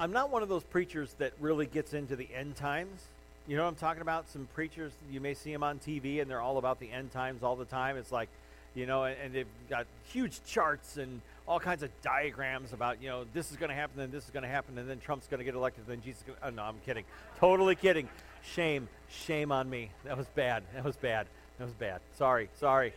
I'm 0.00 0.12
not 0.12 0.30
one 0.30 0.42
of 0.42 0.48
those 0.48 0.64
preachers 0.64 1.14
that 1.18 1.34
really 1.40 1.66
gets 1.66 1.92
into 1.92 2.16
the 2.16 2.26
end 2.34 2.56
times. 2.56 3.02
You 3.46 3.58
know 3.58 3.64
what 3.64 3.68
I'm 3.68 3.74
talking 3.74 4.00
about? 4.00 4.30
Some 4.30 4.48
preachers, 4.54 4.92
you 5.12 5.20
may 5.20 5.34
see 5.34 5.52
them 5.52 5.62
on 5.62 5.78
TV, 5.78 6.22
and 6.22 6.30
they're 6.30 6.40
all 6.40 6.56
about 6.56 6.80
the 6.80 6.90
end 6.90 7.12
times 7.12 7.42
all 7.42 7.54
the 7.54 7.66
time. 7.66 7.98
It's 7.98 8.10
like, 8.10 8.30
you 8.74 8.86
know, 8.86 9.04
and, 9.04 9.14
and 9.22 9.34
they've 9.34 9.46
got 9.68 9.84
huge 10.10 10.42
charts 10.46 10.96
and 10.96 11.20
all 11.46 11.60
kinds 11.60 11.82
of 11.82 11.90
diagrams 12.00 12.72
about, 12.72 13.02
you 13.02 13.10
know, 13.10 13.26
this 13.34 13.50
is 13.50 13.58
going 13.58 13.68
to 13.68 13.74
happen, 13.74 13.98
then 13.98 14.10
this 14.10 14.24
is 14.24 14.30
going 14.30 14.42
to 14.42 14.48
happen, 14.48 14.78
and 14.78 14.88
then 14.88 15.00
Trump's 15.00 15.26
going 15.26 15.40
to 15.40 15.44
get 15.44 15.54
elected, 15.54 15.84
then 15.86 16.00
Jesus. 16.02 16.22
Gonna, 16.26 16.38
oh, 16.44 16.48
no, 16.48 16.62
I'm 16.62 16.80
kidding. 16.86 17.04
Totally 17.38 17.74
kidding. 17.74 18.08
Shame, 18.42 18.88
shame 19.10 19.52
on 19.52 19.68
me. 19.68 19.90
That 20.04 20.16
was 20.16 20.28
bad. 20.28 20.62
That 20.74 20.84
was 20.84 20.96
bad. 20.96 21.26
That 21.58 21.64
was 21.64 21.74
bad. 21.74 22.00
Sorry, 22.16 22.48
sorry. 22.58 22.94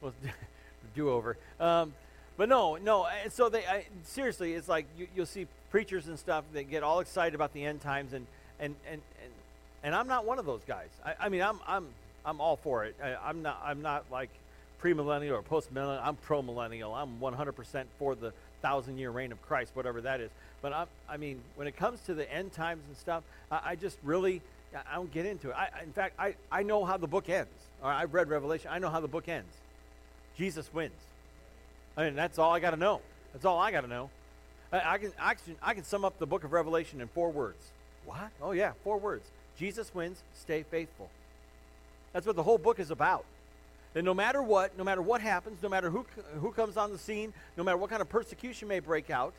Well, 0.00 0.14
do 0.94 1.10
over. 1.10 1.36
Um, 1.58 1.92
but 2.40 2.48
no, 2.48 2.76
no. 2.76 3.02
Uh, 3.02 3.10
so 3.28 3.50
they 3.50 3.66
I, 3.66 3.84
seriously, 4.04 4.54
it's 4.54 4.66
like 4.66 4.86
you, 4.96 5.06
will 5.14 5.26
see 5.26 5.46
preachers 5.70 6.06
and 6.06 6.18
stuff 6.18 6.42
that 6.54 6.70
get 6.70 6.82
all 6.82 7.00
excited 7.00 7.34
about 7.34 7.52
the 7.52 7.62
end 7.62 7.82
times, 7.82 8.14
and 8.14 8.26
and 8.58 8.74
and 8.90 9.02
and, 9.22 9.32
and 9.82 9.94
I'm 9.94 10.08
not 10.08 10.24
one 10.24 10.38
of 10.38 10.46
those 10.46 10.62
guys. 10.66 10.88
I, 11.04 11.26
I 11.26 11.28
mean, 11.28 11.42
I'm 11.42 11.60
I'm 11.66 11.88
I'm 12.24 12.40
all 12.40 12.56
for 12.56 12.86
it. 12.86 12.96
I, 13.04 13.14
I'm 13.22 13.42
not 13.42 13.60
I'm 13.62 13.82
not 13.82 14.06
like 14.10 14.30
premillennial 14.82 15.32
or 15.32 15.42
postmillennial. 15.42 16.00
I'm 16.02 16.16
pro-millennial. 16.16 16.94
I'm 16.94 17.18
100% 17.20 17.84
for 17.98 18.14
the 18.14 18.32
thousand 18.62 18.96
year 18.96 19.10
reign 19.10 19.32
of 19.32 19.42
Christ, 19.42 19.72
whatever 19.74 20.00
that 20.00 20.22
is. 20.22 20.30
But 20.62 20.72
i 20.72 20.86
I 21.10 21.18
mean, 21.18 21.42
when 21.56 21.68
it 21.68 21.76
comes 21.76 22.00
to 22.06 22.14
the 22.14 22.32
end 22.32 22.54
times 22.54 22.80
and 22.88 22.96
stuff, 22.96 23.22
I, 23.52 23.60
I 23.64 23.76
just 23.76 23.98
really 24.02 24.40
I 24.74 24.94
don't 24.94 25.12
get 25.12 25.26
into 25.26 25.50
it. 25.50 25.56
I, 25.56 25.82
in 25.82 25.92
fact, 25.92 26.14
I, 26.18 26.36
I 26.50 26.62
know 26.62 26.86
how 26.86 26.96
the 26.96 27.06
book 27.06 27.28
ends. 27.28 27.50
Or 27.82 27.90
I've 27.90 28.14
read 28.14 28.30
Revelation. 28.30 28.70
I 28.72 28.78
know 28.78 28.88
how 28.88 29.00
the 29.00 29.08
book 29.08 29.28
ends. 29.28 29.52
Jesus 30.38 30.72
wins. 30.72 30.94
I 31.96 32.04
mean, 32.04 32.14
that's 32.14 32.38
all 32.38 32.52
I 32.52 32.60
got 32.60 32.70
to 32.70 32.76
know. 32.76 33.00
That's 33.32 33.44
all 33.44 33.58
I 33.58 33.70
got 33.70 33.82
to 33.82 33.88
know. 33.88 34.10
I, 34.72 34.94
I, 34.94 34.98
can, 34.98 35.12
I, 35.18 35.34
can, 35.34 35.56
I 35.62 35.74
can 35.74 35.84
sum 35.84 36.04
up 36.04 36.18
the 36.18 36.26
book 36.26 36.44
of 36.44 36.52
Revelation 36.52 37.00
in 37.00 37.08
four 37.08 37.30
words. 37.30 37.70
What? 38.06 38.30
Oh, 38.40 38.52
yeah, 38.52 38.72
four 38.84 38.98
words. 38.98 39.26
Jesus 39.58 39.94
wins, 39.94 40.22
stay 40.34 40.62
faithful. 40.62 41.10
That's 42.12 42.26
what 42.26 42.36
the 42.36 42.42
whole 42.42 42.58
book 42.58 42.80
is 42.80 42.90
about. 42.90 43.24
And 43.94 44.04
no 44.04 44.14
matter 44.14 44.42
what, 44.42 44.78
no 44.78 44.84
matter 44.84 45.02
what 45.02 45.20
happens, 45.20 45.62
no 45.62 45.68
matter 45.68 45.90
who, 45.90 46.06
who 46.40 46.52
comes 46.52 46.76
on 46.76 46.92
the 46.92 46.98
scene, 46.98 47.32
no 47.56 47.64
matter 47.64 47.76
what 47.76 47.90
kind 47.90 48.00
of 48.00 48.08
persecution 48.08 48.68
may 48.68 48.80
break 48.80 49.10
out, 49.10 49.32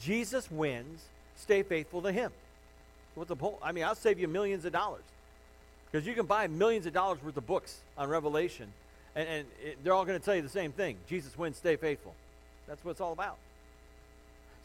Jesus 0.00 0.50
wins, 0.50 1.04
stay 1.36 1.62
faithful 1.62 2.02
to 2.02 2.12
him. 2.12 2.32
What 3.14 3.28
the 3.28 3.36
whole, 3.36 3.58
I 3.62 3.72
mean, 3.72 3.84
I'll 3.84 3.94
save 3.94 4.18
you 4.18 4.28
millions 4.28 4.64
of 4.64 4.72
dollars. 4.72 5.04
Because 5.90 6.06
you 6.06 6.14
can 6.14 6.26
buy 6.26 6.48
millions 6.48 6.86
of 6.86 6.92
dollars 6.92 7.22
worth 7.24 7.36
of 7.36 7.46
books 7.46 7.78
on 7.96 8.08
Revelation 8.08 8.72
and, 9.16 9.28
and 9.28 9.46
it, 9.64 9.82
they're 9.82 9.94
all 9.94 10.04
going 10.04 10.18
to 10.18 10.24
tell 10.24 10.36
you 10.36 10.42
the 10.42 10.48
same 10.48 10.70
thing 10.70 10.96
Jesus 11.08 11.36
wins, 11.36 11.56
stay 11.56 11.74
faithful. 11.74 12.14
That's 12.68 12.84
what 12.84 12.92
it's 12.92 13.00
all 13.00 13.12
about. 13.12 13.38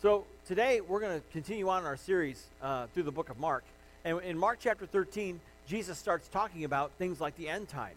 So 0.01 0.25
today 0.47 0.81
we're 0.81 0.99
going 0.99 1.19
to 1.19 1.25
continue 1.31 1.69
on 1.69 1.81
in 1.81 1.87
our 1.87 1.97
series 1.97 2.43
uh, 2.61 2.87
through 2.93 3.03
the 3.03 3.11
book 3.11 3.29
of 3.29 3.39
Mark. 3.39 3.63
And 4.03 4.19
in 4.21 4.37
Mark 4.37 4.57
chapter 4.59 4.85
13, 4.85 5.39
Jesus 5.67 5.97
starts 5.97 6.27
talking 6.27 6.63
about 6.63 6.91
things 6.93 7.21
like 7.21 7.35
the 7.37 7.47
end 7.47 7.69
times. 7.69 7.95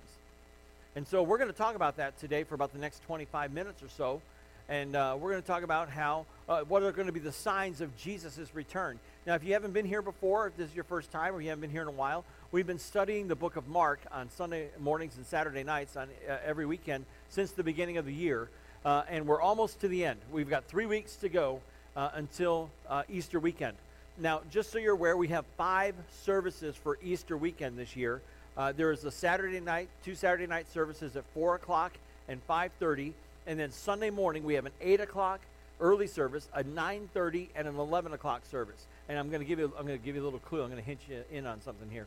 And 0.97 1.07
so 1.07 1.23
we're 1.23 1.39
going 1.39 1.51
to 1.51 1.57
talk 1.57 1.75
about 1.75 1.97
that 1.97 2.19
today 2.19 2.45
for 2.45 2.55
about 2.55 2.73
the 2.73 2.79
next 2.79 3.03
25 3.05 3.53
minutes 3.53 3.83
or 3.83 3.89
so. 3.89 4.21
And 4.69 4.97
uh, 4.97 5.17
we're 5.21 5.31
going 5.31 5.43
to 5.43 5.47
talk 5.47 5.63
about 5.63 5.91
how, 5.91 6.25
uh, 6.49 6.61
what 6.63 6.83
are 6.83 6.93
going 6.93 7.07
to 7.07 7.13
be 7.13 7.21
the 7.21 7.33
signs 7.33 7.81
of 7.81 7.95
Jesus' 7.97 8.55
return. 8.55 8.99
Now, 9.27 9.35
if 9.35 9.45
you 9.45 9.53
haven't 9.53 9.73
been 9.73 9.85
here 9.85 10.03
before, 10.03 10.47
if 10.47 10.57
this 10.57 10.71
is 10.71 10.75
your 10.75 10.85
first 10.85 11.11
time 11.11 11.35
or 11.35 11.41
you 11.41 11.51
haven't 11.51 11.61
been 11.61 11.71
here 11.71 11.83
in 11.83 11.89
a 11.89 11.93
while, 11.93 12.25
We've 12.55 12.65
been 12.65 12.79
studying 12.79 13.27
the 13.27 13.35
book 13.35 13.57
of 13.57 13.67
Mark 13.67 13.99
on 14.13 14.31
Sunday 14.31 14.69
mornings 14.79 15.17
and 15.17 15.27
Saturday 15.27 15.65
nights 15.65 15.97
on 15.97 16.09
uh, 16.29 16.37
every 16.47 16.67
weekend 16.67 17.05
since 17.29 17.51
the 17.51 17.65
beginning 17.65 17.97
of 17.97 18.07
the 18.07 18.13
year, 18.13 18.49
uh, 18.85 19.03
and 19.09 19.27
we're 19.27 19.41
almost 19.41 19.81
to 19.81 19.89
the 19.89 20.05
end. 20.05 20.21
We've 20.31 20.49
got 20.49 20.65
three 20.67 20.87
weeks 20.87 21.17
to 21.17 21.29
go 21.29 21.61
uh, 21.97 22.11
until 22.15 22.71
uh, 22.89 23.03
Easter 23.09 23.41
weekend. 23.41 23.77
Now, 24.19 24.43
just 24.53 24.71
so 24.71 24.79
you're 24.79 24.93
aware, 24.93 25.17
we 25.17 25.27
have 25.29 25.45
five 25.57 25.97
services 26.23 26.77
for 26.77 26.97
Easter 27.03 27.37
weekend 27.37 27.77
this 27.77 27.97
year. 27.97 28.23
There 28.77 28.93
is 28.93 29.03
a 29.03 29.11
Saturday 29.11 29.59
night, 29.59 29.89
two 30.05 30.15
Saturday 30.15 30.47
night 30.47 30.71
services 30.73 31.17
at 31.17 31.25
four 31.35 31.57
o'clock 31.57 31.95
and 32.29 32.41
five 32.45 32.71
thirty, 32.79 33.15
and 33.47 33.59
then 33.59 33.71
Sunday 33.71 34.11
morning 34.11 34.45
we 34.45 34.55
have 34.55 34.67
an 34.67 34.73
eight 34.81 35.01
o'clock 35.01 35.41
early 35.81 36.07
service, 36.07 36.49
a 36.55 36.63
nine 36.63 37.09
thirty, 37.13 37.51
and 37.55 37.67
an 37.69 37.77
eleven 37.77 38.13
o'clock 38.13 38.43
service. 38.51 38.87
And 39.09 39.19
I'm 39.19 39.29
going 39.29 39.41
to 39.41 39.47
give 39.47 39.59
you, 39.59 39.73
I'm 39.79 39.87
going 39.87 39.99
to 39.99 40.05
give 40.05 40.15
you 40.17 40.23
a 40.23 40.25
little 40.25 40.39
clue. 40.39 40.63
I'm 40.63 40.71
going 40.71 40.81
to 40.81 40.87
hint 40.87 41.01
you 41.09 41.23
in 41.31 41.47
on 41.47 41.61
something 41.61 41.91
here 41.91 42.07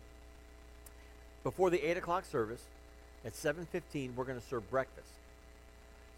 before 1.47 1.69
the 1.69 1.81
8 1.81 1.95
o'clock 1.95 2.25
service, 2.25 2.61
at 3.23 3.31
7.15, 3.33 4.15
we're 4.15 4.25
going 4.25 4.37
to 4.37 4.45
serve 4.47 4.69
breakfast. 4.69 5.07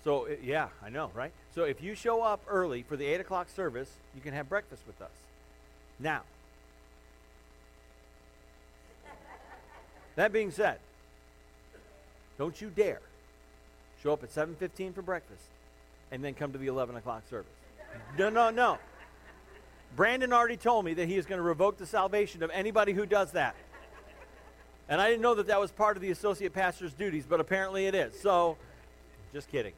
So, 0.03 0.25
uh, 0.25 0.29
yeah, 0.43 0.69
I 0.83 0.89
know, 0.89 1.11
right? 1.13 1.31
So 1.53 1.65
if 1.65 1.83
you 1.83 1.93
show 1.93 2.23
up 2.23 2.41
early 2.47 2.81
for 2.81 2.97
the 2.97 3.05
8 3.05 3.21
o'clock 3.21 3.47
service, 3.55 3.91
you 4.15 4.21
can 4.21 4.33
have 4.33 4.49
breakfast 4.49 4.81
with 4.87 4.99
us. 5.03 5.11
Now, 5.99 6.23
that 10.15 10.33
being 10.33 10.49
said, 10.49 10.79
don't 12.39 12.59
you 12.59 12.71
dare 12.75 13.01
show 14.01 14.13
up 14.13 14.23
at 14.23 14.33
7.15 14.33 14.93
for 14.93 15.01
breakfast 15.01 15.43
and 16.11 16.23
then 16.23 16.33
come 16.33 16.51
to 16.51 16.57
the 16.57 16.67
11 16.67 16.95
o'clock 16.95 17.23
service. 17.29 17.51
No, 18.17 18.29
no, 18.29 18.49
no. 18.49 18.77
Brandon 19.95 20.31
already 20.33 20.57
told 20.57 20.85
me 20.85 20.93
that 20.93 21.07
he 21.07 21.17
is 21.17 21.25
going 21.25 21.39
to 21.39 21.43
revoke 21.43 21.77
the 21.77 21.85
salvation 21.85 22.43
of 22.43 22.51
anybody 22.51 22.93
who 22.93 23.05
does 23.05 23.31
that. 23.31 23.55
And 24.87 24.99
I 24.99 25.09
didn't 25.09 25.21
know 25.21 25.35
that 25.35 25.47
that 25.47 25.59
was 25.59 25.71
part 25.71 25.97
of 25.97 26.01
the 26.01 26.11
associate 26.11 26.53
pastor's 26.53 26.93
duties, 26.93 27.25
but 27.27 27.39
apparently 27.39 27.85
it 27.85 27.93
is. 27.93 28.19
So, 28.19 28.57
just 29.33 29.49
kidding. 29.51 29.73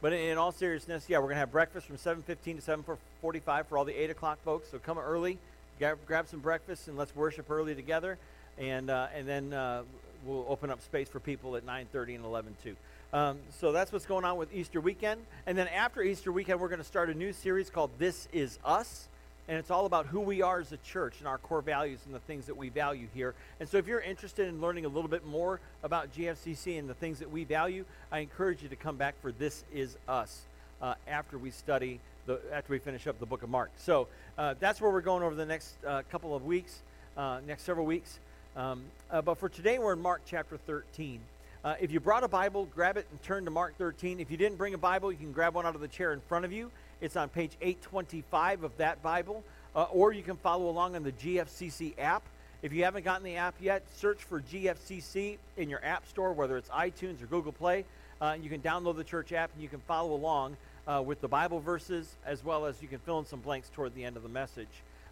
But 0.00 0.12
in, 0.12 0.38
all 0.38 0.50
seriousness, 0.50 1.04
yeah, 1.08 1.18
we're 1.18 1.26
going 1.26 1.36
to 1.36 1.40
have 1.40 1.52
breakfast 1.52 1.86
from 1.86 1.96
7.15 1.96 2.64
to 2.64 2.96
7.45 3.22 3.66
for 3.66 3.78
all 3.78 3.84
the 3.84 3.94
8 3.94 4.10
o'clock 4.10 4.38
folks. 4.44 4.70
So 4.70 4.78
come 4.78 4.98
early, 4.98 5.38
grab, 5.78 6.26
some 6.26 6.40
breakfast, 6.40 6.88
and 6.88 6.96
let's 6.96 7.14
worship 7.14 7.50
early 7.50 7.74
together. 7.74 8.18
And, 8.58 8.90
uh, 8.90 9.06
and 9.14 9.28
then 9.28 9.52
uh, 9.52 9.82
we'll 10.26 10.44
open 10.48 10.70
up 10.70 10.82
space 10.82 11.08
for 11.08 11.20
people 11.20 11.54
at 11.56 11.64
9.30 11.64 12.16
and 12.16 12.24
11 12.24 12.56
too. 12.64 12.74
Um, 13.12 13.38
so 13.60 13.72
that's 13.72 13.92
what's 13.92 14.06
going 14.06 14.24
on 14.24 14.36
with 14.36 14.54
Easter 14.54 14.80
weekend. 14.80 15.20
And 15.46 15.56
then 15.56 15.68
after 15.68 16.02
Easter 16.02 16.32
weekend, 16.32 16.60
we're 16.60 16.68
going 16.68 16.78
to 16.78 16.84
start 16.84 17.10
a 17.10 17.14
new 17.14 17.32
series 17.32 17.68
called 17.68 17.90
This 17.98 18.26
Is 18.32 18.58
Us 18.64 19.08
and 19.48 19.58
it's 19.58 19.70
all 19.70 19.86
about 19.86 20.06
who 20.06 20.20
we 20.20 20.40
are 20.40 20.60
as 20.60 20.72
a 20.72 20.76
church 20.78 21.16
and 21.18 21.26
our 21.26 21.38
core 21.38 21.62
values 21.62 21.98
and 22.06 22.14
the 22.14 22.20
things 22.20 22.46
that 22.46 22.56
we 22.56 22.68
value 22.68 23.08
here. 23.12 23.34
And 23.60 23.68
so 23.68 23.76
if 23.76 23.86
you're 23.86 24.00
interested 24.00 24.48
in 24.48 24.60
learning 24.60 24.84
a 24.84 24.88
little 24.88 25.10
bit 25.10 25.26
more 25.26 25.60
about 25.82 26.12
GFCC 26.14 26.78
and 26.78 26.88
the 26.88 26.94
things 26.94 27.18
that 27.18 27.30
we 27.30 27.44
value, 27.44 27.84
I 28.10 28.20
encourage 28.20 28.62
you 28.62 28.68
to 28.68 28.76
come 28.76 28.96
back 28.96 29.14
for 29.20 29.32
This 29.32 29.64
Is 29.72 29.96
Us 30.08 30.42
uh, 30.80 30.94
after 31.08 31.38
we 31.38 31.50
study, 31.50 31.98
the, 32.26 32.40
after 32.52 32.72
we 32.72 32.78
finish 32.78 33.06
up 33.06 33.18
the 33.18 33.26
book 33.26 33.42
of 33.42 33.50
Mark. 33.50 33.70
So 33.78 34.06
uh, 34.38 34.54
that's 34.60 34.80
where 34.80 34.90
we're 34.90 35.00
going 35.00 35.22
over 35.22 35.34
the 35.34 35.46
next 35.46 35.74
uh, 35.86 36.02
couple 36.10 36.36
of 36.36 36.44
weeks, 36.44 36.80
uh, 37.16 37.40
next 37.46 37.64
several 37.64 37.86
weeks. 37.86 38.20
Um, 38.56 38.82
uh, 39.10 39.22
but 39.22 39.38
for 39.38 39.48
today, 39.48 39.78
we're 39.78 39.94
in 39.94 40.02
Mark 40.02 40.22
chapter 40.24 40.56
13. 40.56 41.20
Uh, 41.64 41.76
if 41.80 41.92
you 41.92 42.00
brought 42.00 42.24
a 42.24 42.28
Bible, 42.28 42.66
grab 42.74 42.96
it 42.96 43.06
and 43.10 43.22
turn 43.22 43.44
to 43.44 43.50
Mark 43.50 43.78
13. 43.78 44.18
If 44.18 44.32
you 44.32 44.36
didn't 44.36 44.58
bring 44.58 44.74
a 44.74 44.78
Bible, 44.78 45.12
you 45.12 45.18
can 45.18 45.30
grab 45.30 45.54
one 45.54 45.64
out 45.64 45.76
of 45.76 45.80
the 45.80 45.88
chair 45.88 46.12
in 46.12 46.20
front 46.20 46.44
of 46.44 46.52
you 46.52 46.70
it's 47.02 47.16
on 47.16 47.28
page 47.28 47.56
825 47.60 48.62
of 48.62 48.76
that 48.76 49.02
Bible, 49.02 49.42
uh, 49.74 49.82
or 49.90 50.12
you 50.12 50.22
can 50.22 50.36
follow 50.36 50.70
along 50.70 50.94
on 50.94 51.02
the 51.02 51.10
GFCC 51.12 51.94
app. 51.98 52.22
If 52.62 52.72
you 52.72 52.84
haven't 52.84 53.04
gotten 53.04 53.24
the 53.24 53.36
app 53.36 53.56
yet, 53.60 53.82
search 53.92 54.22
for 54.22 54.40
GFCC 54.40 55.36
in 55.56 55.68
your 55.68 55.84
app 55.84 56.06
store, 56.06 56.32
whether 56.32 56.56
it's 56.56 56.70
iTunes 56.70 57.20
or 57.20 57.26
Google 57.26 57.50
Play. 57.50 57.84
Uh, 58.20 58.36
you 58.40 58.48
can 58.48 58.60
download 58.60 58.96
the 58.96 59.04
church 59.04 59.32
app 59.32 59.50
and 59.52 59.60
you 59.60 59.68
can 59.68 59.80
follow 59.80 60.14
along 60.14 60.56
uh, 60.86 61.02
with 61.04 61.20
the 61.20 61.26
Bible 61.26 61.58
verses, 61.58 62.16
as 62.24 62.44
well 62.44 62.66
as 62.66 62.80
you 62.80 62.86
can 62.86 63.00
fill 63.00 63.18
in 63.18 63.26
some 63.26 63.40
blanks 63.40 63.68
toward 63.74 63.92
the 63.96 64.04
end 64.04 64.16
of 64.16 64.22
the 64.22 64.28
message. 64.28 64.68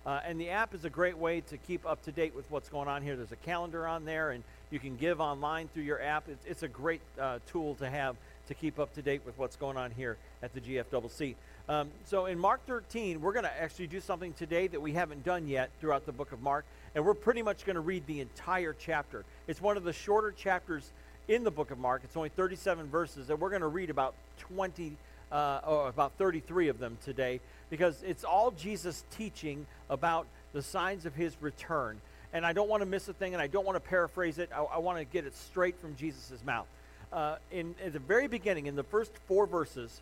Uh, 0.06 0.20
and 0.24 0.40
the 0.40 0.48
app 0.48 0.74
is 0.74 0.84
a 0.84 0.90
great 0.90 1.18
way 1.18 1.42
to 1.42 1.58
keep 1.58 1.84
up 1.86 2.02
to 2.02 2.12
date 2.12 2.34
with 2.34 2.50
what's 2.50 2.68
going 2.68 2.88
on 2.88 3.02
here. 3.02 3.16
There's 3.16 3.32
a 3.32 3.36
calendar 3.36 3.86
on 3.86 4.04
there, 4.04 4.30
and 4.30 4.42
you 4.70 4.78
can 4.78 4.96
give 4.96 5.20
online 5.20 5.68
through 5.68 5.82
your 5.82 6.00
app. 6.00 6.28
It's, 6.28 6.44
it's 6.46 6.62
a 6.62 6.68
great 6.68 7.02
uh, 7.20 7.40
tool 7.46 7.74
to 7.76 7.90
have 7.90 8.16
to 8.48 8.54
keep 8.54 8.78
up 8.78 8.94
to 8.94 9.02
date 9.02 9.20
with 9.26 9.36
what's 9.38 9.56
going 9.56 9.76
on 9.76 9.90
here 9.90 10.16
at 10.42 10.54
the 10.54 10.60
GFCC. 10.60 11.34
Um, 11.68 11.90
so 12.04 12.26
in 12.26 12.38
Mark 12.38 12.66
13, 12.66 13.20
we're 13.20 13.32
going 13.32 13.44
to 13.44 13.62
actually 13.62 13.86
do 13.86 14.00
something 14.00 14.32
today 14.32 14.66
that 14.68 14.80
we 14.80 14.92
haven't 14.92 15.22
done 15.22 15.46
yet 15.46 15.70
throughout 15.80 16.06
the 16.06 16.12
book 16.12 16.32
of 16.32 16.42
Mark, 16.42 16.64
and 16.94 17.04
we're 17.04 17.14
pretty 17.14 17.42
much 17.42 17.66
going 17.66 17.74
to 17.74 17.80
read 17.80 18.06
the 18.06 18.20
entire 18.20 18.74
chapter. 18.76 19.24
It's 19.46 19.60
one 19.60 19.76
of 19.76 19.84
the 19.84 19.92
shorter 19.92 20.32
chapters 20.32 20.90
in 21.28 21.44
the 21.44 21.50
book 21.50 21.70
of 21.70 21.78
Mark. 21.78 22.02
It's 22.04 22.16
only 22.16 22.30
37 22.30 22.88
verses, 22.88 23.28
and 23.28 23.38
we're 23.38 23.50
going 23.50 23.60
to 23.60 23.68
read 23.68 23.90
about 23.90 24.14
20, 24.38 24.96
uh, 25.30 25.60
or 25.66 25.88
about 25.88 26.12
33 26.18 26.68
of 26.68 26.78
them 26.78 26.98
today, 27.04 27.40
because 27.68 28.02
it's 28.02 28.24
all 28.24 28.50
Jesus 28.50 29.04
teaching 29.16 29.66
about 29.88 30.26
the 30.52 30.62
signs 30.62 31.06
of 31.06 31.14
his 31.14 31.36
return. 31.40 32.00
And 32.32 32.46
I 32.46 32.52
don't 32.52 32.68
want 32.68 32.82
to 32.82 32.86
miss 32.86 33.08
a 33.08 33.12
thing, 33.12 33.34
and 33.34 33.42
I 33.42 33.46
don't 33.46 33.66
want 33.66 33.76
to 33.76 33.88
paraphrase 33.88 34.38
it. 34.38 34.50
I, 34.54 34.62
I 34.62 34.78
want 34.78 34.98
to 34.98 35.04
get 35.04 35.24
it 35.24 35.36
straight 35.36 35.80
from 35.80 35.96
Jesus' 35.96 36.44
mouth. 36.44 36.66
Uh, 37.12 37.36
in, 37.50 37.74
in 37.84 37.92
the 37.92 37.98
very 37.98 38.28
beginning, 38.28 38.66
in 38.66 38.76
the 38.76 38.84
first 38.84 39.12
four 39.26 39.46
verses, 39.46 40.00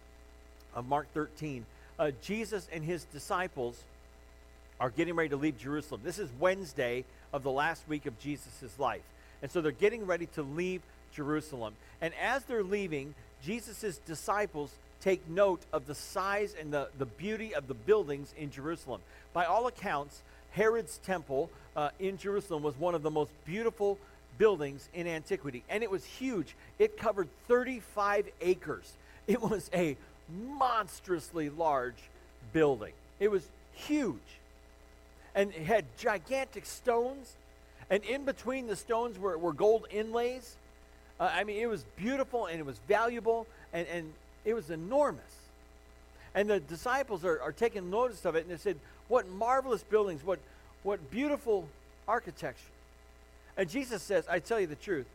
of 0.74 0.86
Mark 0.86 1.06
13, 1.14 1.66
uh, 1.98 2.10
Jesus 2.22 2.68
and 2.72 2.84
his 2.84 3.04
disciples 3.04 3.82
are 4.80 4.90
getting 4.90 5.16
ready 5.16 5.30
to 5.30 5.36
leave 5.36 5.58
Jerusalem. 5.58 6.00
This 6.04 6.18
is 6.18 6.30
Wednesday 6.38 7.04
of 7.32 7.42
the 7.42 7.50
last 7.50 7.82
week 7.88 8.06
of 8.06 8.18
Jesus' 8.20 8.78
life. 8.78 9.02
And 9.42 9.50
so 9.50 9.60
they're 9.60 9.72
getting 9.72 10.06
ready 10.06 10.26
to 10.34 10.42
leave 10.42 10.82
Jerusalem. 11.12 11.74
And 12.00 12.14
as 12.20 12.44
they're 12.44 12.62
leaving, 12.62 13.14
Jesus' 13.42 13.98
disciples 14.06 14.72
take 15.00 15.28
note 15.28 15.60
of 15.72 15.86
the 15.86 15.94
size 15.94 16.54
and 16.58 16.72
the, 16.72 16.88
the 16.98 17.06
beauty 17.06 17.54
of 17.54 17.68
the 17.68 17.74
buildings 17.74 18.34
in 18.36 18.50
Jerusalem. 18.50 19.00
By 19.32 19.44
all 19.44 19.66
accounts, 19.66 20.22
Herod's 20.52 20.98
temple 20.98 21.50
uh, 21.76 21.90
in 21.98 22.16
Jerusalem 22.18 22.62
was 22.62 22.76
one 22.76 22.94
of 22.94 23.02
the 23.02 23.10
most 23.10 23.30
beautiful 23.44 23.98
buildings 24.38 24.88
in 24.94 25.06
antiquity, 25.06 25.62
and 25.68 25.82
it 25.82 25.90
was 25.90 26.04
huge. 26.04 26.54
It 26.78 26.96
covered 26.96 27.28
35 27.46 28.28
acres. 28.40 28.92
It 29.26 29.40
was 29.40 29.70
a 29.74 29.96
monstrously 30.58 31.50
large 31.50 31.98
building. 32.52 32.92
It 33.20 33.30
was 33.30 33.46
huge. 33.72 34.16
And 35.34 35.50
it 35.50 35.62
had 35.62 35.84
gigantic 35.98 36.66
stones, 36.66 37.36
and 37.90 38.02
in 38.04 38.24
between 38.24 38.66
the 38.66 38.76
stones 38.76 39.18
were, 39.18 39.38
were 39.38 39.52
gold 39.52 39.86
inlays. 39.90 40.56
Uh, 41.20 41.30
I 41.32 41.44
mean, 41.44 41.60
it 41.60 41.68
was 41.68 41.84
beautiful 41.96 42.46
and 42.46 42.58
it 42.58 42.66
was 42.66 42.78
valuable, 42.88 43.46
and, 43.72 43.86
and 43.88 44.12
it 44.48 44.54
was 44.54 44.70
enormous. 44.70 45.20
And 46.34 46.48
the 46.48 46.58
disciples 46.58 47.22
are, 47.22 47.38
are 47.42 47.52
taking 47.52 47.90
notice 47.90 48.24
of 48.24 48.34
it, 48.34 48.46
and 48.46 48.50
they 48.50 48.56
said, 48.56 48.76
What 49.08 49.28
marvelous 49.28 49.82
buildings, 49.82 50.24
what, 50.24 50.38
what 50.82 51.10
beautiful 51.10 51.68
architecture. 52.06 52.72
And 53.58 53.68
Jesus 53.68 54.02
says, 54.02 54.26
I 54.26 54.38
tell 54.38 54.58
you 54.58 54.66
the 54.66 54.74
truth, 54.74 55.06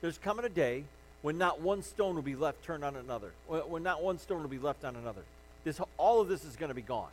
there's 0.00 0.18
coming 0.18 0.44
a 0.44 0.48
day 0.48 0.82
when 1.22 1.38
not 1.38 1.60
one 1.60 1.82
stone 1.84 2.16
will 2.16 2.22
be 2.22 2.34
left 2.34 2.64
turned 2.64 2.84
on 2.84 2.96
another, 2.96 3.30
when 3.46 3.84
not 3.84 4.02
one 4.02 4.18
stone 4.18 4.42
will 4.42 4.48
be 4.48 4.58
left 4.58 4.84
on 4.84 4.96
another. 4.96 5.22
This, 5.62 5.80
all 5.96 6.20
of 6.20 6.26
this 6.26 6.44
is 6.44 6.56
going 6.56 6.70
to 6.70 6.74
be 6.74 6.82
gone. 6.82 7.10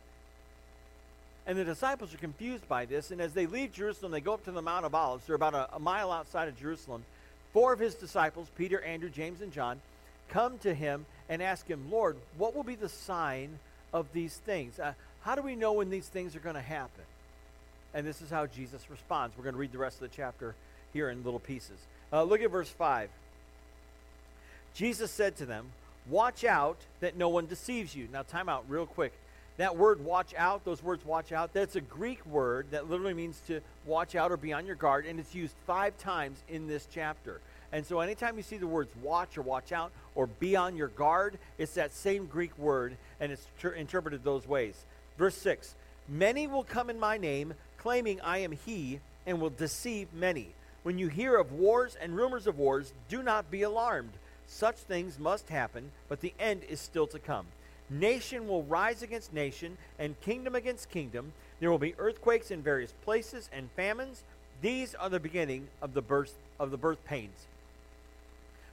And 1.46 1.56
the 1.56 1.64
disciples 1.64 2.12
are 2.12 2.18
confused 2.18 2.68
by 2.68 2.84
this, 2.84 3.12
and 3.12 3.20
as 3.20 3.32
they 3.32 3.46
leave 3.46 3.72
Jerusalem, 3.72 4.10
they 4.10 4.20
go 4.20 4.34
up 4.34 4.44
to 4.46 4.50
the 4.50 4.62
Mount 4.62 4.84
of 4.84 4.94
Olives. 4.94 5.24
They're 5.26 5.36
about 5.36 5.54
a, 5.54 5.76
a 5.76 5.78
mile 5.78 6.10
outside 6.10 6.48
of 6.48 6.58
Jerusalem. 6.58 7.04
Four 7.52 7.72
of 7.72 7.78
his 7.78 7.94
disciples, 7.94 8.48
Peter, 8.56 8.82
Andrew, 8.82 9.08
James, 9.08 9.40
and 9.40 9.52
John, 9.52 9.80
come 10.28 10.58
to 10.58 10.74
him 10.74 11.06
and 11.28 11.42
ask 11.42 11.66
him, 11.66 11.90
Lord, 11.90 12.16
what 12.36 12.54
will 12.54 12.62
be 12.62 12.74
the 12.74 12.88
sign 12.88 13.58
of 13.92 14.06
these 14.12 14.36
things? 14.36 14.78
Uh, 14.78 14.94
how 15.22 15.34
do 15.34 15.42
we 15.42 15.56
know 15.56 15.74
when 15.74 15.90
these 15.90 16.08
things 16.08 16.34
are 16.36 16.40
going 16.40 16.54
to 16.54 16.60
happen? 16.60 17.04
And 17.94 18.06
this 18.06 18.20
is 18.20 18.30
how 18.30 18.46
Jesus 18.46 18.90
responds. 18.90 19.36
We're 19.36 19.44
going 19.44 19.54
to 19.54 19.60
read 19.60 19.72
the 19.72 19.78
rest 19.78 19.96
of 19.96 20.10
the 20.10 20.16
chapter 20.16 20.54
here 20.92 21.10
in 21.10 21.24
little 21.24 21.40
pieces. 21.40 21.78
Uh, 22.12 22.22
look 22.22 22.40
at 22.40 22.50
verse 22.50 22.68
5. 22.68 23.10
Jesus 24.74 25.10
said 25.10 25.36
to 25.36 25.46
them, 25.46 25.66
Watch 26.08 26.44
out 26.44 26.78
that 27.00 27.16
no 27.16 27.28
one 27.28 27.46
deceives 27.46 27.94
you. 27.94 28.08
Now, 28.12 28.22
time 28.22 28.48
out 28.48 28.64
real 28.68 28.86
quick. 28.86 29.12
That 29.58 29.76
word 29.76 30.04
watch 30.04 30.34
out, 30.36 30.64
those 30.64 30.82
words 30.82 31.04
watch 31.04 31.32
out, 31.32 31.52
that's 31.52 31.74
a 31.74 31.80
Greek 31.80 32.24
word 32.24 32.66
that 32.70 32.88
literally 32.88 33.12
means 33.12 33.42
to 33.48 33.60
watch 33.86 34.14
out 34.14 34.30
or 34.30 34.36
be 34.36 34.52
on 34.52 34.66
your 34.66 34.76
guard, 34.76 35.04
and 35.04 35.18
it's 35.18 35.34
used 35.34 35.52
five 35.66 35.98
times 35.98 36.38
in 36.48 36.68
this 36.68 36.86
chapter. 36.94 37.40
And 37.72 37.84
so, 37.84 38.00
anytime 38.00 38.36
you 38.36 38.42
see 38.42 38.56
the 38.56 38.66
words 38.66 38.90
watch 39.02 39.36
or 39.36 39.42
watch 39.42 39.72
out 39.72 39.92
or 40.14 40.26
be 40.26 40.56
on 40.56 40.76
your 40.76 40.88
guard, 40.88 41.38
it's 41.58 41.74
that 41.74 41.92
same 41.92 42.26
Greek 42.26 42.56
word, 42.58 42.96
and 43.20 43.30
it's 43.30 43.46
ter- 43.60 43.72
interpreted 43.72 44.24
those 44.24 44.46
ways. 44.46 44.74
Verse 45.18 45.36
6 45.36 45.74
Many 46.08 46.46
will 46.46 46.64
come 46.64 46.88
in 46.88 46.98
my 46.98 47.18
name, 47.18 47.54
claiming 47.76 48.20
I 48.22 48.38
am 48.38 48.52
he, 48.52 49.00
and 49.26 49.40
will 49.40 49.50
deceive 49.50 50.08
many. 50.14 50.48
When 50.82 50.98
you 50.98 51.08
hear 51.08 51.36
of 51.36 51.52
wars 51.52 51.96
and 52.00 52.16
rumors 52.16 52.46
of 52.46 52.58
wars, 52.58 52.94
do 53.10 53.22
not 53.22 53.50
be 53.50 53.62
alarmed. 53.62 54.12
Such 54.46 54.76
things 54.76 55.18
must 55.18 55.50
happen, 55.50 55.90
but 56.08 56.22
the 56.22 56.32
end 56.40 56.62
is 56.66 56.80
still 56.80 57.06
to 57.08 57.18
come. 57.18 57.46
Nation 57.90 58.48
will 58.48 58.62
rise 58.62 59.02
against 59.02 59.34
nation, 59.34 59.76
and 59.98 60.18
kingdom 60.22 60.54
against 60.54 60.90
kingdom. 60.90 61.32
There 61.60 61.70
will 61.70 61.78
be 61.78 61.94
earthquakes 61.98 62.50
in 62.50 62.62
various 62.62 62.92
places 63.04 63.50
and 63.52 63.70
famines. 63.72 64.24
These 64.62 64.94
are 64.94 65.10
the 65.10 65.20
beginning 65.20 65.68
of 65.82 65.92
the 65.92 66.02
birth 66.02 66.34
of 66.58 66.70
the 66.70 66.76
birth 66.76 67.04
pains. 67.04 67.46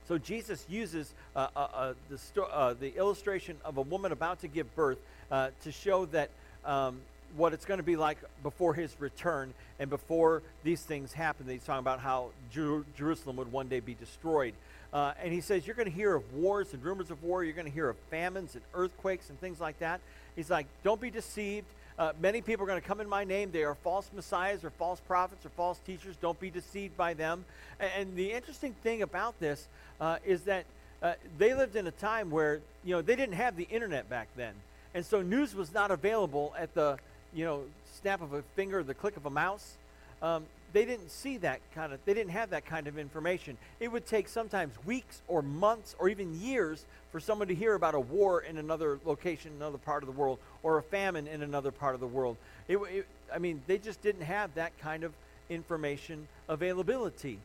So 0.08 0.18
Jesus 0.18 0.66
uses 0.70 1.14
uh, 1.36 1.48
uh, 1.56 1.60
uh, 1.60 1.94
the, 2.10 2.18
sto- 2.18 2.44
uh, 2.44 2.74
the 2.74 2.96
illustration 2.96 3.58
of 3.66 3.78
a 3.78 3.82
woman 3.82 4.12
about 4.12 4.42
to 4.42 4.48
give 4.48 4.74
birth 4.76 5.00
uh, 5.32 5.50
to 5.64 5.72
show 5.72 6.06
that 6.08 6.30
um, 6.64 7.00
what 7.36 7.54
it's 7.54 7.66
going 7.66 7.80
to 7.80 7.84
be 7.84 7.96
like 7.96 8.18
before 8.44 8.74
his 8.74 8.96
return 9.00 9.54
and 9.80 9.90
before 9.90 10.44
these 10.64 10.82
things 10.82 11.12
happen. 11.12 11.48
He's 11.50 11.64
talking 11.64 11.80
about 11.80 12.00
how 12.00 12.30
Jer- 12.52 12.86
Jerusalem 12.96 13.38
would 13.38 13.52
one 13.52 13.68
day 13.68 13.80
be 13.80 13.96
destroyed. 13.96 14.54
Uh, 14.94 15.14
and 15.22 15.34
he 15.34 15.42
says, 15.42 15.66
You're 15.66 15.76
going 15.76 15.90
to 15.90 15.96
hear 15.96 16.16
of 16.16 16.34
wars 16.34 16.74
and 16.74 16.84
rumors 16.84 17.12
of 17.12 17.22
war. 17.24 17.44
You're 17.44 17.54
going 17.54 17.68
to 17.68 17.74
hear 17.74 17.90
of 17.90 17.98
famines 18.10 18.56
and 18.56 18.64
earthquakes 18.74 19.30
and 19.30 19.40
things 19.40 19.60
like 19.60 19.80
that. 19.80 20.00
He's 20.36 20.50
like, 20.50 20.68
Don't 20.84 21.02
be 21.02 21.10
deceived. 21.10 21.68
Uh, 21.98 22.12
many 22.22 22.42
people 22.42 22.64
are 22.64 22.68
going 22.68 22.82
to 22.82 22.88
come 22.88 23.00
in 23.00 23.08
my 23.08 23.24
name. 23.24 23.52
They 23.52 23.64
are 23.64 23.76
false 23.76 24.10
messiahs 24.14 24.64
or 24.66 24.70
false 24.70 25.00
prophets 25.02 25.46
or 25.46 25.50
false 25.50 25.80
teachers. 25.80 26.16
Don't 26.22 26.40
be 26.40 26.50
deceived 26.50 26.98
by 26.98 27.14
them. 27.14 27.46
And, 27.80 27.92
and 27.98 28.16
the 28.16 28.32
interesting 28.32 28.76
thing 28.84 29.02
about 29.02 29.40
this 29.40 29.68
uh, 30.02 30.18
is 30.26 30.42
that 30.44 30.66
uh, 31.02 31.14
they 31.38 31.54
lived 31.54 31.76
in 31.76 31.88
a 31.88 31.92
time 31.92 32.32
where, 32.32 32.60
you 32.84 32.96
know, 32.96 33.02
they 33.02 33.16
didn't 33.16 33.36
have 33.36 33.56
the 33.56 33.68
internet 33.70 34.10
back 34.10 34.28
then. 34.36 34.54
And 34.94 35.06
so 35.06 35.22
news 35.22 35.56
was 35.56 35.74
not 35.74 35.92
available 35.92 36.54
at 36.58 36.74
the, 36.74 36.98
you 37.34 37.46
know, 37.46 37.64
snap 38.02 38.22
of 38.22 38.34
a 38.34 38.42
finger, 38.56 38.84
the 38.84 38.94
click 38.94 39.16
of 39.18 39.26
a 39.26 39.30
mouse. 39.30 39.76
Um, 40.22 40.46
they 40.76 40.84
didn't 40.84 41.10
see 41.10 41.38
that 41.38 41.62
kind 41.74 41.94
of, 41.94 42.04
they 42.04 42.14
didn't 42.14 42.34
have 42.34 42.50
that 42.50 42.66
kind 42.66 42.88
of 42.88 42.98
information. 42.98 43.58
It 43.80 43.90
would 43.90 44.06
take 44.06 44.28
sometimes 44.28 44.74
weeks 44.86 45.22
or 45.30 45.42
months 45.42 45.96
or 46.00 46.10
even 46.10 46.38
years 46.42 46.84
for 47.14 47.22
someone 47.22 47.48
to 47.48 47.56
hear 47.56 47.76
about 47.76 47.96
a 47.96 48.00
war 48.00 48.42
in 48.42 48.58
another 48.58 49.00
location, 49.06 49.52
another 49.56 49.78
part 49.78 50.04
of 50.04 50.08
the 50.08 50.12
world, 50.20 50.38
or 50.64 50.78
a 50.78 50.84
famine 50.84 51.28
in 51.28 51.42
another 51.42 51.72
part 51.72 51.94
of 51.94 52.02
the 52.02 52.08
world. 52.08 52.36
It, 52.68 52.76
it, 52.76 53.08
I 53.34 53.38
mean, 53.38 53.62
they 53.68 53.78
just 53.78 54.02
didn't 54.02 54.24
have 54.24 54.54
that 54.56 54.78
kind 54.80 55.06
of 55.06 55.14
information 55.50 56.28
availability. 56.50 57.40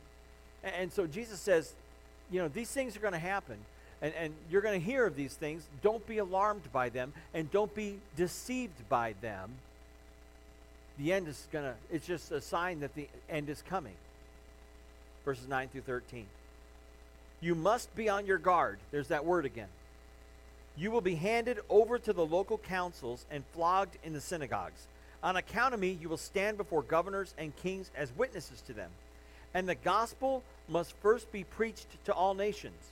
And, 0.61 0.75
and 0.75 0.91
so 0.91 1.07
Jesus 1.07 1.39
says, 1.39 1.71
you 2.31 2.41
know, 2.41 2.49
these 2.49 2.69
things 2.69 2.97
are 2.97 2.99
going 2.99 3.13
to 3.13 3.19
happen. 3.19 3.59
And, 4.01 4.13
and 4.15 4.33
you're 4.49 4.61
going 4.61 4.77
to 4.77 4.85
hear 4.85 5.05
of 5.05 5.15
these 5.15 5.35
things. 5.35 5.65
Don't 5.81 6.05
be 6.05 6.17
alarmed 6.17 6.69
by 6.73 6.89
them 6.89 7.13
and 7.33 7.49
don't 7.49 7.73
be 7.73 7.99
deceived 8.17 8.89
by 8.89 9.15
them 9.21 9.53
the 10.99 11.13
end 11.13 11.27
is 11.27 11.47
going 11.51 11.65
to, 11.65 11.73
it's 11.91 12.05
just 12.05 12.31
a 12.31 12.41
sign 12.41 12.81
that 12.81 12.95
the 12.95 13.07
end 13.29 13.49
is 13.49 13.61
coming. 13.61 13.95
Verses 15.25 15.47
9 15.47 15.69
through 15.69 15.81
13. 15.81 16.25
You 17.39 17.55
must 17.55 17.93
be 17.95 18.09
on 18.09 18.25
your 18.25 18.37
guard. 18.37 18.79
There's 18.91 19.07
that 19.07 19.25
word 19.25 19.45
again. 19.45 19.67
You 20.77 20.91
will 20.91 21.01
be 21.01 21.15
handed 21.15 21.59
over 21.69 21.97
to 21.99 22.13
the 22.13 22.25
local 22.25 22.57
councils 22.57 23.25
and 23.31 23.43
flogged 23.53 23.97
in 24.03 24.13
the 24.13 24.21
synagogues. 24.21 24.87
On 25.23 25.35
account 25.35 25.73
of 25.73 25.79
me, 25.79 25.97
you 26.01 26.09
will 26.09 26.17
stand 26.17 26.57
before 26.57 26.81
governors 26.81 27.33
and 27.37 27.55
kings 27.57 27.91
as 27.95 28.15
witnesses 28.15 28.61
to 28.61 28.73
them. 28.73 28.89
And 29.53 29.67
the 29.67 29.75
gospel 29.75 30.43
must 30.69 30.95
first 31.01 31.31
be 31.31 31.43
preached 31.43 31.87
to 32.05 32.13
all 32.13 32.33
nations. 32.33 32.91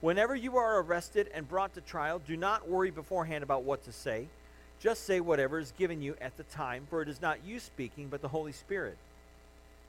Whenever 0.00 0.34
you 0.34 0.56
are 0.56 0.80
arrested 0.80 1.30
and 1.32 1.48
brought 1.48 1.74
to 1.74 1.80
trial, 1.80 2.20
do 2.26 2.36
not 2.36 2.68
worry 2.68 2.90
beforehand 2.90 3.42
about 3.42 3.62
what 3.62 3.84
to 3.84 3.92
say 3.92 4.26
just 4.84 5.06
say 5.06 5.18
whatever 5.18 5.58
is 5.58 5.72
given 5.78 6.02
you 6.02 6.14
at 6.20 6.36
the 6.36 6.42
time, 6.42 6.86
for 6.90 7.00
it 7.00 7.08
is 7.08 7.22
not 7.22 7.38
you 7.42 7.58
speaking, 7.58 8.08
but 8.08 8.20
the 8.20 8.28
Holy 8.28 8.52
Spirit. 8.52 8.98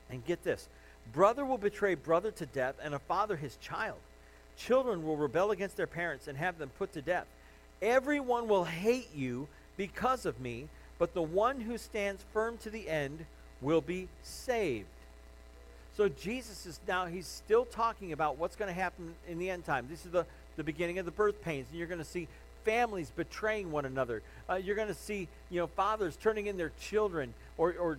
And 0.08 0.24
get 0.24 0.42
this 0.42 0.68
brother 1.12 1.44
will 1.44 1.58
betray 1.58 1.94
brother 1.94 2.30
to 2.30 2.46
death, 2.46 2.76
and 2.82 2.94
a 2.94 2.98
father 2.98 3.36
his 3.36 3.56
child. 3.56 3.98
Children 4.56 5.04
will 5.04 5.18
rebel 5.18 5.50
against 5.50 5.76
their 5.76 5.86
parents 5.86 6.28
and 6.28 6.38
have 6.38 6.56
them 6.56 6.70
put 6.78 6.94
to 6.94 7.02
death. 7.02 7.26
Everyone 7.82 8.48
will 8.48 8.64
hate 8.64 9.14
you 9.14 9.48
because 9.76 10.24
of 10.24 10.40
me, 10.40 10.66
but 10.98 11.12
the 11.12 11.20
one 11.20 11.60
who 11.60 11.76
stands 11.76 12.24
firm 12.32 12.56
to 12.62 12.70
the 12.70 12.88
end 12.88 13.26
will 13.60 13.82
be 13.82 14.08
saved. 14.22 14.86
So 15.94 16.08
Jesus 16.08 16.64
is 16.64 16.80
now, 16.88 17.04
he's 17.04 17.26
still 17.26 17.66
talking 17.66 18.12
about 18.12 18.38
what's 18.38 18.56
going 18.56 18.74
to 18.74 18.80
happen 18.80 19.14
in 19.28 19.38
the 19.38 19.50
end 19.50 19.66
time. 19.66 19.88
This 19.90 20.06
is 20.06 20.10
the, 20.12 20.24
the 20.56 20.64
beginning 20.64 20.98
of 20.98 21.04
the 21.04 21.12
birth 21.12 21.42
pains, 21.42 21.66
and 21.68 21.78
you're 21.78 21.86
going 21.86 21.98
to 21.98 22.04
see 22.04 22.28
families 22.66 23.10
betraying 23.14 23.70
one 23.70 23.86
another. 23.86 24.22
Uh, 24.50 24.56
you're 24.56 24.76
going 24.76 24.88
to 24.88 24.94
see, 24.94 25.28
you 25.48 25.60
know, 25.60 25.68
fathers 25.68 26.16
turning 26.20 26.46
in 26.46 26.58
their 26.58 26.72
children 26.80 27.32
or, 27.56 27.74
or 27.78 27.98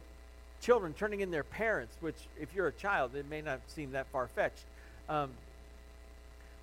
children 0.62 0.94
turning 0.94 1.22
in 1.22 1.32
their 1.32 1.44
parents, 1.44 1.96
which, 2.02 2.18
if 2.40 2.54
you're 2.54 2.68
a 2.68 2.74
child, 2.74 3.16
it 3.16 3.28
may 3.30 3.42
not 3.42 3.62
seem 3.68 3.92
that 3.92 4.06
far 4.12 4.28
fetched. 4.28 4.66
Um, 5.10 5.32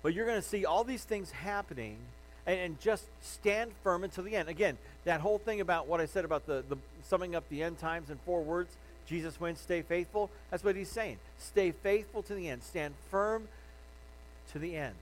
but 0.03 0.13
you're 0.13 0.27
going 0.27 0.41
to 0.41 0.47
see 0.47 0.65
all 0.65 0.83
these 0.83 1.03
things 1.03 1.31
happening 1.31 1.97
and, 2.45 2.59
and, 2.59 2.79
just 2.79 3.05
stand 3.23 3.71
firm 3.83 4.03
until 4.03 4.23
the 4.23 4.35
end. 4.35 4.49
Again, 4.49 4.77
that 5.03 5.19
whole 5.19 5.39
thing 5.39 5.61
about 5.61 5.87
what 5.87 5.99
I 5.99 6.05
said 6.05 6.25
about 6.25 6.45
the, 6.45 6.63
the 6.69 6.77
summing 7.03 7.35
up 7.35 7.43
the 7.49 7.63
end 7.63 7.79
times 7.79 8.11
in 8.11 8.19
four 8.23 8.43
words 8.43 8.75
Jesus 9.07 9.39
wins, 9.39 9.59
stay 9.59 9.81
faithful. 9.81 10.29
That's 10.49 10.63
what 10.63 10.75
he's 10.75 10.89
saying. 10.89 11.17
Stay 11.37 11.71
faithful 11.71 12.23
to 12.23 12.33
the 12.33 12.49
end. 12.49 12.63
Stand 12.63 12.95
firm 13.11 13.47
to 14.51 14.59
the 14.59 14.75
end. 14.75 14.95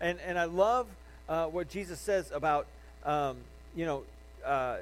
And, 0.00 0.18
and 0.20 0.38
I 0.38 0.44
love 0.44 0.86
uh, 1.28 1.46
what 1.46 1.68
Jesus 1.68 2.00
says 2.00 2.30
about, 2.30 2.66
um, 3.04 3.36
you 3.74 3.86
know, 3.86 4.02
uh, 4.44 4.76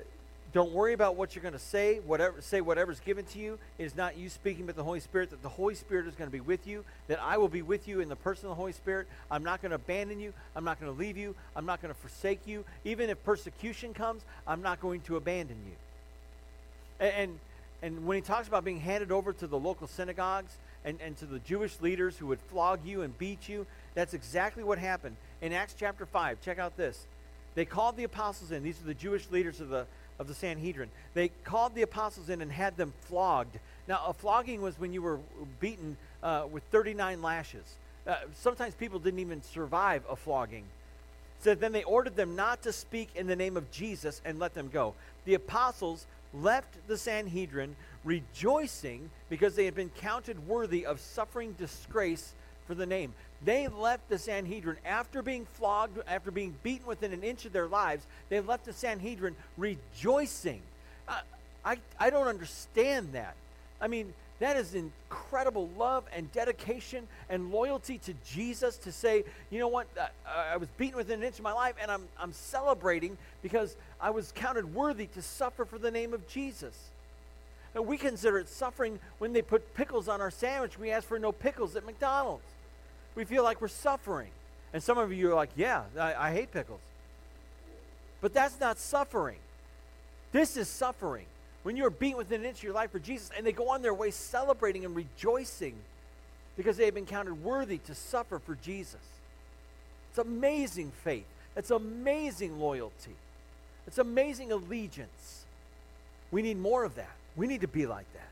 don't 0.53 0.73
worry 0.73 0.93
about 0.93 1.17
what 1.17 1.35
you're 1.35 1.43
going 1.43 1.55
to 1.55 1.59
say. 1.59 2.01
Whatever 2.01 2.43
say 2.43 2.61
whatever's 2.61 3.01
given 3.01 3.25
to 3.27 3.39
you. 3.39 3.59
It 3.79 3.85
is 3.85 3.97
not 3.97 4.19
you 4.19 4.29
speaking, 4.29 4.67
but 4.67 4.77
the 4.77 4.85
Holy 4.85 5.01
Spirit. 5.01 5.31
That 5.31 5.43
the 5.43 5.49
Holy 5.49 5.75
Spirit 5.75 6.07
is 6.07 6.15
going 6.15 6.29
to 6.29 6.33
be 6.33 6.41
with 6.41 6.67
you. 6.67 6.85
That 7.09 7.23
I 7.23 7.39
will 7.39 7.49
be 7.49 7.63
with 7.63 7.89
you 7.89 8.01
in 8.01 8.11
the 8.11 8.17
person 8.17 8.47
of 8.47 8.51
the 8.51 8.57
Holy 8.57 8.73
Spirit. 8.73 9.07
I'm 9.31 9.45
not 9.45 9.63
going 9.63 9.71
to 9.71 9.77
abandon 9.77 10.21
you. 10.21 10.35
I'm 10.55 10.65
not 10.65 10.79
going 10.79 10.93
to 10.93 10.99
leave 10.99 11.17
you. 11.17 11.35
I'm 11.57 11.65
not 11.65 11.81
going 11.81 11.93
to 11.93 11.99
forsake 11.99 12.47
you. 12.47 12.65
Even 12.85 13.09
if 13.09 13.23
persecution 13.25 13.95
comes, 13.95 14.23
I'm 14.47 14.61
not 14.61 14.79
going 14.79 15.01
to 15.03 15.17
abandon 15.17 15.57
you. 15.67 15.73
And, 17.01 17.15
and 17.15 17.39
and 17.83 18.07
when 18.07 18.17
he 18.17 18.23
talks 18.23 18.47
about 18.47 18.65
being 18.65 18.81
handed 18.81 19.11
over 19.11 19.33
to 19.33 19.47
the 19.49 19.59
local 19.59 19.89
synagogues 19.89 20.53
and, 20.85 21.01
and 21.01 21.17
to 21.19 21.27
the 21.27 21.41
Jewish 21.41 21.81
leaders 21.81 22.17
who 22.17 22.29
would 22.29 22.41
flog 22.41 22.81
you 22.85 23.03
and 23.03 23.17
beat 23.19 23.49
you, 23.49 23.67
that's 23.95 24.15
exactly 24.15 24.63
what 24.63 24.79
happened 24.79 25.17
in 25.43 25.53
Acts 25.53 25.75
chapter 25.79 26.07
5. 26.07 26.41
Check 26.41 26.59
out 26.59 26.77
this. 26.77 27.07
They 27.55 27.67
called 27.67 27.97
the 27.97 28.05
apostles 28.05 28.53
in. 28.53 28.63
These 28.63 28.81
are 28.81 28.87
the 28.87 28.95
Jewish 28.95 29.31
leaders 29.31 29.61
of 29.61 29.69
the, 29.69 29.85
of 30.19 30.29
the 30.29 30.35
Sanhedrin. 30.35 30.89
They 31.13 31.29
called 31.45 31.75
the 31.75 31.83
apostles 31.83 32.31
in 32.31 32.41
and 32.41 32.51
had 32.51 32.77
them 32.79 32.95
flogged. 33.03 33.59
Now, 33.87 34.05
a 34.07 34.15
flogging 34.15 34.63
was 34.63 34.79
when 34.79 34.95
you 34.95 35.03
were 35.03 35.19
beaten 35.61 35.99
uh, 36.23 36.47
with 36.51 36.63
39 36.71 37.21
lashes. 37.21 37.75
Uh, 38.07 38.15
sometimes 38.35 38.75
people 38.75 38.99
didn't 38.99 39.19
even 39.21 39.43
survive 39.43 40.03
a 40.09 40.17
flogging. 40.17 40.65
So 41.41 41.55
then 41.55 41.73
they 41.73 41.83
ordered 41.83 42.17
them 42.17 42.37
not 42.37 42.63
to 42.63 42.73
speak 42.73 43.11
in 43.17 43.27
the 43.27 43.37
name 43.37 43.57
of 43.57 43.71
Jesus 43.71 44.23
and 44.25 44.39
let 44.39 44.55
them 44.55 44.71
go. 44.73 44.95
The 45.25 45.35
apostles 45.35 46.07
left 46.33 46.87
the 46.87 46.97
Sanhedrin 46.97 47.77
rejoicing 48.05 49.11
because 49.29 49.57
they 49.57 49.65
had 49.65 49.75
been 49.75 49.91
counted 49.91 50.47
worthy 50.47 50.87
of 50.87 51.01
suffering 51.01 51.55
disgrace 51.59 52.33
for 52.67 52.75
the 52.75 52.87
name. 52.87 53.13
They 53.45 53.67
left 53.69 54.09
the 54.09 54.19
Sanhedrin 54.19 54.77
after 54.85 55.23
being 55.23 55.47
flogged, 55.55 55.99
after 56.07 56.31
being 56.31 56.55
beaten 56.63 56.87
within 56.87 57.13
an 57.13 57.23
inch 57.23 57.45
of 57.45 57.53
their 57.53 57.67
lives. 57.67 58.07
They 58.29 58.41
left 58.41 58.67
the 58.67 58.73
Sanhedrin 58.73 59.35
rejoicing. 59.57 60.63
Uh, 61.09 61.21
I, 61.65 61.79
I 61.99 62.11
don't 62.11 62.29
understand 62.29 63.13
that. 63.13 63.35
I 63.81 63.89
mean, 63.89 64.15
that 64.39 64.57
is 64.57 64.75
incredible 64.75 65.69
love 65.77 66.05
and 66.13 66.31
dedication 66.33 67.07
and 67.29 67.53
loyalty 67.53 67.99
to 67.99 68.15
Jesus 68.27 68.77
to 68.79 68.93
say, 68.93 69.25
you 69.51 69.59
know 69.59 69.69
what, 69.69 69.87
uh, 69.97 70.07
I 70.27 70.57
was 70.57 70.69
beaten 70.77 70.97
within 70.97 71.21
an 71.21 71.27
inch 71.27 71.39
of 71.39 71.45
my 71.45 71.53
life 71.53 71.75
and 71.81 71.91
I'm, 71.91 72.03
I'm 72.19 72.33
celebrating 72.33 73.17
because 73.43 73.77
I 74.01 74.11
was 74.11 74.33
counted 74.35 74.75
worthy 74.75 75.07
to 75.07 75.23
suffer 75.23 75.65
for 75.65 75.79
the 75.79 75.91
name 75.91 76.13
of 76.13 76.27
Jesus. 76.27 76.77
We 77.75 77.97
consider 77.97 78.39
it 78.39 78.49
suffering 78.49 78.99
when 79.19 79.33
they 79.33 79.43
put 79.43 79.75
pickles 79.75 80.09
on 80.09 80.21
our 80.21 80.31
sandwich. 80.31 80.79
We 80.79 80.91
ask 80.91 81.09
for 81.09 81.19
no 81.19 81.33
pickles 81.33 81.75
at 81.75 81.87
McDonald's. 81.87 82.45
We 83.15 83.25
feel 83.25 83.43
like 83.43 83.61
we're 83.61 83.69
suffering. 83.69 84.31
And 84.73 84.83
some 84.83 84.99
of 84.99 85.13
you 85.13 85.31
are 85.31 85.35
like, 85.35 85.51
yeah, 85.57 85.85
I, 85.99 86.15
I 86.15 86.33
hate 86.33 86.53
pickles. 86.53 86.81
But 88.21 88.35
that's 88.35 88.61
not 88.61 88.79
suffering. 88.79 89.39
This 90.33 90.57
is 90.57 90.69
suffering. 90.69 91.27
When 91.63 91.77
you're 91.77 91.91
beaten 91.91 92.19
within 92.19 92.41
an 92.41 92.47
inch 92.47 92.59
of 92.59 92.65
your 92.65 92.73
life 92.73 92.91
for 92.91 92.99
Jesus, 92.99 93.31
and 93.37 93.47
they 93.47 93.53
go 93.53 93.71
on 93.71 93.83
their 93.83 93.95
way 93.95 94.11
celebrating 94.11 94.85
and 94.85 94.95
rejoicing 94.97 95.75
because 96.57 96.77
they 96.77 96.85
have 96.85 96.95
been 96.95 97.07
counted 97.07 97.43
worthy 97.43 97.79
to 97.79 97.95
suffer 97.95 98.39
for 98.39 98.57
Jesus. 98.57 99.01
It's 100.11 100.19
amazing 100.19 100.93
faith. 101.05 101.27
It's 101.57 101.71
amazing 101.71 102.61
loyalty. 102.61 103.15
It's 103.87 103.99
amazing 103.99 104.53
allegiance. 104.53 105.45
We 106.31 106.43
need 106.43 106.59
more 106.59 106.85
of 106.85 106.95
that. 106.97 107.15
We 107.37 107.47
need 107.47 107.63
to 107.63 107.69
be 107.69 107.87
like 107.87 108.11
that. 108.15 108.29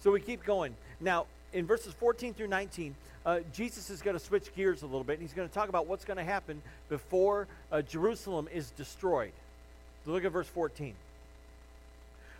So 0.00 0.12
we 0.12 0.20
keep 0.20 0.44
going. 0.44 0.74
Now, 1.00 1.26
in 1.52 1.66
verses 1.66 1.94
14 1.94 2.34
through 2.34 2.48
19, 2.48 2.94
uh, 3.26 3.40
Jesus 3.52 3.90
is 3.90 4.00
going 4.02 4.16
to 4.16 4.24
switch 4.24 4.54
gears 4.54 4.82
a 4.82 4.86
little 4.86 5.04
bit, 5.04 5.14
and 5.14 5.22
he's 5.22 5.34
going 5.34 5.48
to 5.48 5.54
talk 5.54 5.68
about 5.68 5.86
what's 5.86 6.04
going 6.04 6.16
to 6.16 6.24
happen 6.24 6.62
before 6.88 7.46
uh, 7.70 7.82
Jerusalem 7.82 8.48
is 8.52 8.70
destroyed. 8.70 9.32
So 10.04 10.12
look 10.12 10.24
at 10.24 10.32
verse 10.32 10.48
14. 10.48 10.94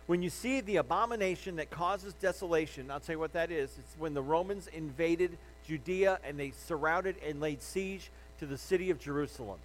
When 0.07 0.23
you 0.23 0.31
see 0.31 0.61
the 0.61 0.77
abomination 0.77 1.57
that 1.57 1.69
causes 1.69 2.13
desolation, 2.15 2.89
I'll 2.89 2.99
tell 2.99 3.13
you 3.13 3.19
what 3.19 3.33
that 3.33 3.51
is. 3.51 3.69
It's 3.77 3.95
when 3.99 4.15
the 4.15 4.23
Romans 4.23 4.67
invaded 4.75 5.37
Judea 5.67 6.19
and 6.23 6.39
they 6.39 6.51
surrounded 6.65 7.15
and 7.23 7.39
laid 7.39 7.61
siege 7.61 8.09
to 8.39 8.47
the 8.47 8.57
city 8.57 8.89
of 8.89 8.99
Jerusalem. 8.99 9.59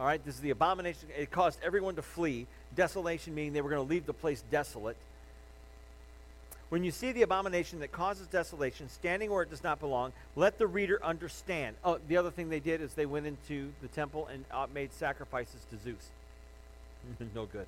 All 0.00 0.06
right, 0.06 0.24
this 0.24 0.36
is 0.36 0.40
the 0.40 0.48
abomination. 0.48 1.10
It 1.14 1.30
caused 1.30 1.58
everyone 1.62 1.96
to 1.96 2.02
flee. 2.02 2.46
Desolation 2.74 3.34
meaning 3.34 3.52
they 3.52 3.60
were 3.60 3.68
going 3.68 3.86
to 3.86 3.88
leave 3.88 4.06
the 4.06 4.14
place 4.14 4.42
desolate. 4.50 4.96
When 6.70 6.84
you 6.84 6.90
see 6.90 7.12
the 7.12 7.20
abomination 7.20 7.80
that 7.80 7.92
causes 7.92 8.26
desolation 8.28 8.88
standing 8.88 9.30
where 9.30 9.42
it 9.42 9.50
does 9.50 9.62
not 9.62 9.78
belong, 9.78 10.14
let 10.36 10.56
the 10.56 10.66
reader 10.66 11.04
understand. 11.04 11.76
Oh, 11.84 11.98
the 12.08 12.16
other 12.16 12.30
thing 12.30 12.48
they 12.48 12.60
did 12.60 12.80
is 12.80 12.94
they 12.94 13.04
went 13.04 13.26
into 13.26 13.72
the 13.82 13.88
temple 13.88 14.26
and 14.32 14.46
uh, 14.50 14.66
made 14.72 14.90
sacrifices 14.94 15.66
to 15.68 15.76
Zeus. 15.76 16.08
no 17.34 17.44
good. 17.44 17.66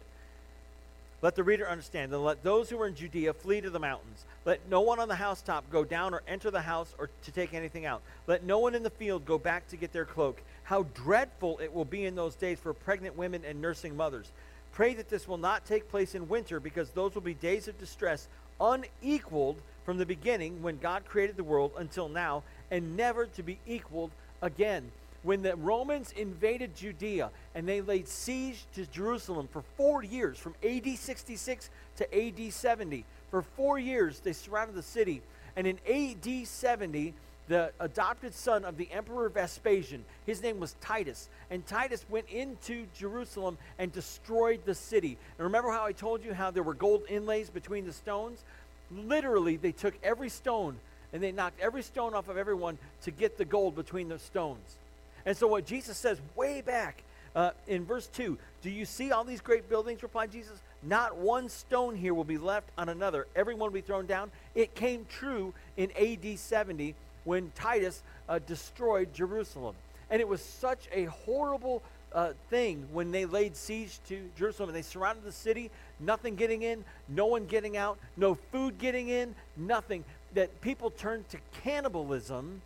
Let 1.22 1.36
the 1.36 1.44
reader 1.44 1.68
understand, 1.68 2.12
and 2.12 2.24
let 2.24 2.42
those 2.42 2.68
who 2.68 2.80
are 2.80 2.88
in 2.88 2.96
Judea 2.96 3.32
flee 3.32 3.60
to 3.60 3.70
the 3.70 3.78
mountains. 3.78 4.24
Let 4.44 4.68
no 4.68 4.80
one 4.80 4.98
on 4.98 5.06
the 5.06 5.14
housetop 5.14 5.70
go 5.70 5.84
down 5.84 6.12
or 6.14 6.22
enter 6.26 6.50
the 6.50 6.60
house 6.60 6.92
or 6.98 7.10
to 7.22 7.30
take 7.30 7.54
anything 7.54 7.86
out. 7.86 8.02
Let 8.26 8.42
no 8.42 8.58
one 8.58 8.74
in 8.74 8.82
the 8.82 8.90
field 8.90 9.24
go 9.24 9.38
back 9.38 9.68
to 9.68 9.76
get 9.76 9.92
their 9.92 10.04
cloak. 10.04 10.42
How 10.64 10.82
dreadful 10.94 11.60
it 11.62 11.72
will 11.72 11.84
be 11.84 12.06
in 12.06 12.16
those 12.16 12.34
days 12.34 12.58
for 12.58 12.74
pregnant 12.74 13.16
women 13.16 13.42
and 13.46 13.62
nursing 13.62 13.96
mothers. 13.96 14.32
Pray 14.72 14.94
that 14.94 15.08
this 15.08 15.28
will 15.28 15.38
not 15.38 15.64
take 15.64 15.88
place 15.88 16.16
in 16.16 16.28
winter, 16.28 16.58
because 16.58 16.90
those 16.90 17.14
will 17.14 17.22
be 17.22 17.34
days 17.34 17.68
of 17.68 17.78
distress 17.78 18.26
unequaled 18.60 19.60
from 19.84 19.98
the 19.98 20.06
beginning 20.06 20.60
when 20.60 20.78
God 20.78 21.04
created 21.04 21.36
the 21.36 21.44
world 21.44 21.72
until 21.76 22.08
now, 22.08 22.42
and 22.70 22.96
never 22.96 23.26
to 23.26 23.42
be 23.44 23.58
equaled 23.66 24.10
again. 24.40 24.90
When 25.22 25.42
the 25.42 25.54
Romans 25.54 26.12
invaded 26.16 26.74
Judea 26.74 27.30
and 27.54 27.68
they 27.68 27.80
laid 27.80 28.08
siege 28.08 28.64
to 28.74 28.86
Jerusalem 28.86 29.48
for 29.52 29.62
four 29.76 30.02
years, 30.02 30.38
from 30.38 30.54
AD 30.64 30.86
66 30.96 31.70
to 31.96 32.26
AD 32.26 32.52
70, 32.52 33.04
for 33.30 33.42
four 33.42 33.78
years 33.78 34.20
they 34.20 34.32
surrounded 34.32 34.74
the 34.74 34.82
city. 34.82 35.22
And 35.54 35.66
in 35.66 35.78
AD 35.88 36.46
70, 36.46 37.14
the 37.48 37.72
adopted 37.80 38.34
son 38.34 38.64
of 38.64 38.76
the 38.76 38.88
emperor 38.90 39.28
Vespasian. 39.28 40.04
His 40.26 40.42
name 40.42 40.58
was 40.58 40.74
Titus. 40.80 41.28
And 41.50 41.66
Titus 41.66 42.04
went 42.08 42.28
into 42.28 42.86
Jerusalem 42.94 43.58
and 43.78 43.92
destroyed 43.92 44.60
the 44.64 44.74
city. 44.74 45.18
And 45.38 45.44
remember 45.44 45.70
how 45.70 45.84
I 45.84 45.92
told 45.92 46.24
you 46.24 46.34
how 46.34 46.50
there 46.50 46.62
were 46.62 46.74
gold 46.74 47.02
inlays 47.08 47.50
between 47.50 47.84
the 47.84 47.92
stones? 47.92 48.44
Literally, 48.90 49.56
they 49.56 49.72
took 49.72 49.94
every 50.02 50.28
stone 50.28 50.78
and 51.12 51.22
they 51.22 51.32
knocked 51.32 51.60
every 51.60 51.82
stone 51.82 52.14
off 52.14 52.28
of 52.28 52.38
everyone 52.38 52.78
to 53.02 53.10
get 53.10 53.36
the 53.36 53.44
gold 53.44 53.74
between 53.74 54.08
the 54.08 54.18
stones. 54.18 54.78
And 55.24 55.36
so, 55.36 55.46
what 55.46 55.66
Jesus 55.66 55.96
says 55.96 56.20
way 56.34 56.60
back 56.60 57.02
uh, 57.34 57.50
in 57.66 57.84
verse 57.84 58.08
2 58.08 58.38
Do 58.62 58.70
you 58.70 58.84
see 58.84 59.12
all 59.12 59.24
these 59.24 59.40
great 59.40 59.68
buildings? 59.68 60.02
replied 60.02 60.32
Jesus. 60.32 60.60
Not 60.82 61.16
one 61.16 61.48
stone 61.48 61.94
here 61.94 62.12
will 62.12 62.24
be 62.24 62.38
left 62.38 62.68
on 62.76 62.88
another. 62.88 63.26
Everyone 63.36 63.68
will 63.68 63.74
be 63.74 63.80
thrown 63.82 64.06
down. 64.06 64.32
It 64.54 64.74
came 64.74 65.06
true 65.08 65.54
in 65.76 65.92
AD 65.92 66.38
70 66.38 66.94
when 67.24 67.52
Titus 67.54 68.02
uh, 68.28 68.40
destroyed 68.40 69.14
Jerusalem. 69.14 69.76
And 70.10 70.20
it 70.20 70.26
was 70.26 70.42
such 70.42 70.88
a 70.92 71.04
horrible 71.04 71.82
uh, 72.14 72.32
thing 72.50 72.86
when 72.92 73.10
they 73.10 73.24
laid 73.24 73.56
siege 73.56 74.00
to 74.08 74.28
Jerusalem 74.36 74.70
and 74.70 74.76
they 74.76 74.82
surrounded 74.82 75.24
the 75.24 75.32
city, 75.32 75.70
nothing 76.00 76.34
getting 76.34 76.62
in, 76.62 76.84
no 77.08 77.26
one 77.26 77.46
getting 77.46 77.76
out, 77.76 77.98
no 78.16 78.34
food 78.34 78.78
getting 78.78 79.08
in, 79.08 79.34
nothing. 79.56 80.04
That 80.34 80.60
people 80.60 80.90
turned 80.90 81.28
to 81.30 81.38
cannibalism 81.62 82.62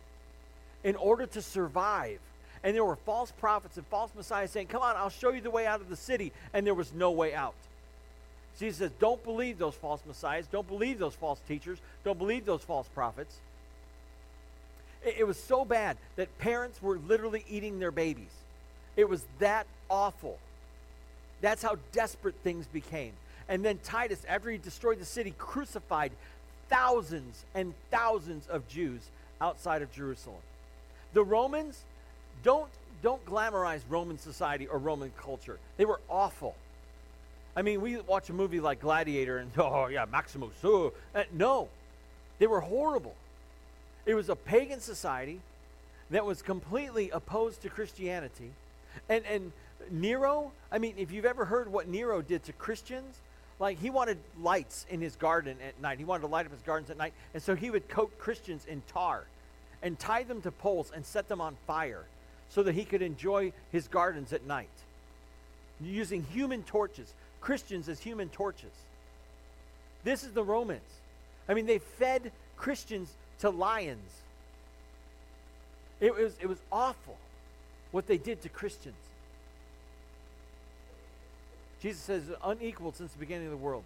in 0.83 0.95
order 0.95 1.25
to 1.27 1.41
survive. 1.41 2.19
And 2.63 2.75
there 2.75 2.83
were 2.83 2.95
false 2.95 3.31
prophets 3.31 3.77
and 3.77 3.85
false 3.87 4.11
messiahs 4.15 4.51
saying, 4.51 4.67
Come 4.67 4.81
on, 4.81 4.95
I'll 4.95 5.09
show 5.09 5.31
you 5.31 5.41
the 5.41 5.51
way 5.51 5.65
out 5.65 5.81
of 5.81 5.89
the 5.89 5.95
city. 5.95 6.31
And 6.53 6.65
there 6.65 6.73
was 6.73 6.93
no 6.93 7.11
way 7.11 7.33
out. 7.33 7.55
Jesus 8.59 8.79
says, 8.79 8.91
Don't 8.99 9.23
believe 9.23 9.57
those 9.57 9.75
false 9.75 10.01
messiahs. 10.05 10.47
Don't 10.47 10.67
believe 10.67 10.99
those 10.99 11.15
false 11.15 11.39
teachers. 11.47 11.79
Don't 12.03 12.17
believe 12.17 12.45
those 12.45 12.63
false 12.63 12.87
prophets. 12.87 13.35
It, 15.05 15.25
was 15.25 15.41
so 15.41 15.63
bad 15.63 15.97
that 16.15 16.37
parents 16.39 16.81
were 16.81 16.97
literally 16.97 17.45
eating 17.47 17.79
their 17.79 17.91
babies. 17.91 18.31
It 18.95 19.07
was 19.07 19.23
that 19.39 19.67
awful. 19.89 20.39
That's 21.39 21.61
how 21.61 21.77
desperate 21.91 22.35
things 22.43 22.65
became. 22.67 23.13
And 23.47 23.63
then 23.63 23.79
Titus, 23.83 24.25
after 24.27 24.49
he 24.49 24.57
destroyed 24.57 24.99
the 24.99 25.05
city, 25.05 25.33
crucified 25.37 26.11
thousands 26.67 27.45
and 27.53 27.73
thousands 27.91 28.47
of 28.47 28.67
Jews 28.67 29.01
outside 29.39 29.81
of 29.81 29.91
Jerusalem. 29.93 30.41
The 31.13 31.23
Romans 31.23 31.83
don't 32.43 32.69
don't 33.03 33.23
glamorize 33.25 33.81
Roman 33.89 34.17
society 34.17 34.67
or 34.67 34.79
Roman 34.79 35.11
culture. 35.17 35.59
They 35.77 35.85
were 35.85 36.01
awful. 36.09 36.55
I 37.55 37.61
mean, 37.61 37.81
we 37.81 37.97
watch 37.97 38.29
a 38.29 38.33
movie 38.33 38.59
like 38.59 38.79
Gladiator 38.79 39.37
and 39.37 39.51
oh 39.57 39.87
yeah, 39.87 40.05
Maximus. 40.11 40.55
Oh. 40.63 40.93
Uh, 41.13 41.23
no, 41.31 41.69
they 42.39 42.47
were 42.47 42.61
horrible. 42.61 43.15
It 44.05 44.15
was 44.15 44.29
a 44.29 44.35
pagan 44.35 44.79
society 44.79 45.41
that 46.09 46.25
was 46.25 46.41
completely 46.41 47.09
opposed 47.09 47.61
to 47.63 47.69
Christianity. 47.69 48.51
And, 49.09 49.25
and 49.25 49.51
Nero, 49.91 50.51
I 50.71 50.77
mean, 50.77 50.95
if 50.97 51.11
you've 51.11 51.25
ever 51.25 51.45
heard 51.45 51.71
what 51.71 51.87
Nero 51.87 52.21
did 52.21 52.43
to 52.45 52.53
Christians, 52.53 53.19
like 53.59 53.79
he 53.79 53.89
wanted 53.89 54.17
lights 54.41 54.85
in 54.89 55.01
his 55.01 55.15
garden 55.15 55.57
at 55.65 55.79
night. 55.81 55.97
He 55.97 56.05
wanted 56.05 56.21
to 56.21 56.27
light 56.27 56.45
up 56.45 56.51
his 56.51 56.61
gardens 56.61 56.89
at 56.89 56.97
night. 56.97 57.13
And 57.33 57.41
so 57.41 57.55
he 57.55 57.69
would 57.69 57.89
coat 57.89 58.17
Christians 58.19 58.65
in 58.65 58.81
tar 58.87 59.25
and 59.81 59.97
tie 59.97 60.23
them 60.23 60.41
to 60.41 60.51
poles 60.51 60.91
and 60.95 61.05
set 61.05 61.27
them 61.27 61.41
on 61.41 61.55
fire 61.65 62.05
so 62.49 62.63
that 62.63 62.75
he 62.75 62.85
could 62.85 63.01
enjoy 63.01 63.51
his 63.71 63.87
gardens 63.87 64.33
at 64.33 64.45
night. 64.45 64.69
Using 65.81 66.23
human 66.23 66.63
torches, 66.63 67.13
Christians 67.41 67.87
as 67.89 67.99
human 67.99 68.29
torches. 68.29 68.71
This 70.03 70.23
is 70.23 70.31
the 70.31 70.43
Romans. 70.43 70.81
I 71.47 71.53
mean, 71.53 71.65
they 71.65 71.79
fed 71.79 72.31
Christians 72.55 73.11
to 73.39 73.49
lions. 73.49 74.11
It 75.99 76.15
was, 76.15 76.33
it 76.41 76.47
was 76.47 76.59
awful 76.71 77.17
what 77.91 78.07
they 78.07 78.17
did 78.17 78.41
to 78.43 78.49
Christians. 78.49 78.95
Jesus 81.81 82.01
says 82.01 82.23
unequaled 82.43 82.95
since 82.95 83.11
the 83.11 83.19
beginning 83.19 83.45
of 83.45 83.51
the 83.51 83.57
world. 83.57 83.83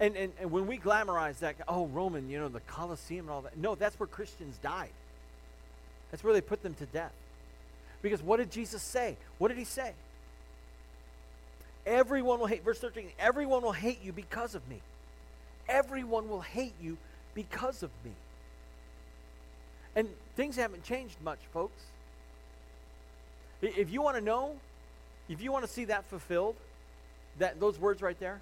And, 0.00 0.16
and, 0.16 0.32
and 0.40 0.50
when 0.50 0.66
we 0.66 0.78
glamorize 0.78 1.38
that, 1.38 1.56
oh, 1.68 1.86
Roman, 1.86 2.28
you 2.28 2.38
know, 2.38 2.48
the 2.48 2.60
Colosseum 2.60 3.26
and 3.26 3.30
all 3.30 3.42
that. 3.42 3.56
No, 3.56 3.74
that's 3.74 3.98
where 3.98 4.06
Christians 4.06 4.58
died. 4.58 4.90
That's 6.10 6.22
where 6.22 6.32
they 6.32 6.40
put 6.40 6.62
them 6.62 6.74
to 6.74 6.86
death. 6.86 7.12
Because 8.02 8.22
what 8.22 8.36
did 8.36 8.50
Jesus 8.50 8.82
say? 8.82 9.16
What 9.38 9.48
did 9.48 9.58
he 9.58 9.64
say? 9.64 9.92
Everyone 11.86 12.38
will 12.38 12.46
hate, 12.46 12.64
verse 12.64 12.78
13, 12.78 13.10
everyone 13.18 13.62
will 13.62 13.72
hate 13.72 14.02
you 14.02 14.12
because 14.12 14.54
of 14.54 14.66
me. 14.68 14.80
Everyone 15.68 16.28
will 16.28 16.40
hate 16.40 16.74
you 16.80 16.96
because 17.34 17.82
of 17.82 17.90
me. 18.04 18.12
And 19.96 20.08
things 20.36 20.56
haven't 20.56 20.82
changed 20.82 21.16
much, 21.22 21.38
folks. 21.52 21.82
If 23.62 23.90
you 23.90 24.02
want 24.02 24.16
to 24.16 24.22
know, 24.22 24.56
if 25.28 25.40
you 25.40 25.52
want 25.52 25.64
to 25.64 25.70
see 25.70 25.86
that 25.86 26.04
fulfilled, 26.06 26.56
that 27.38 27.60
those 27.60 27.78
words 27.78 28.02
right 28.02 28.18
there, 28.18 28.40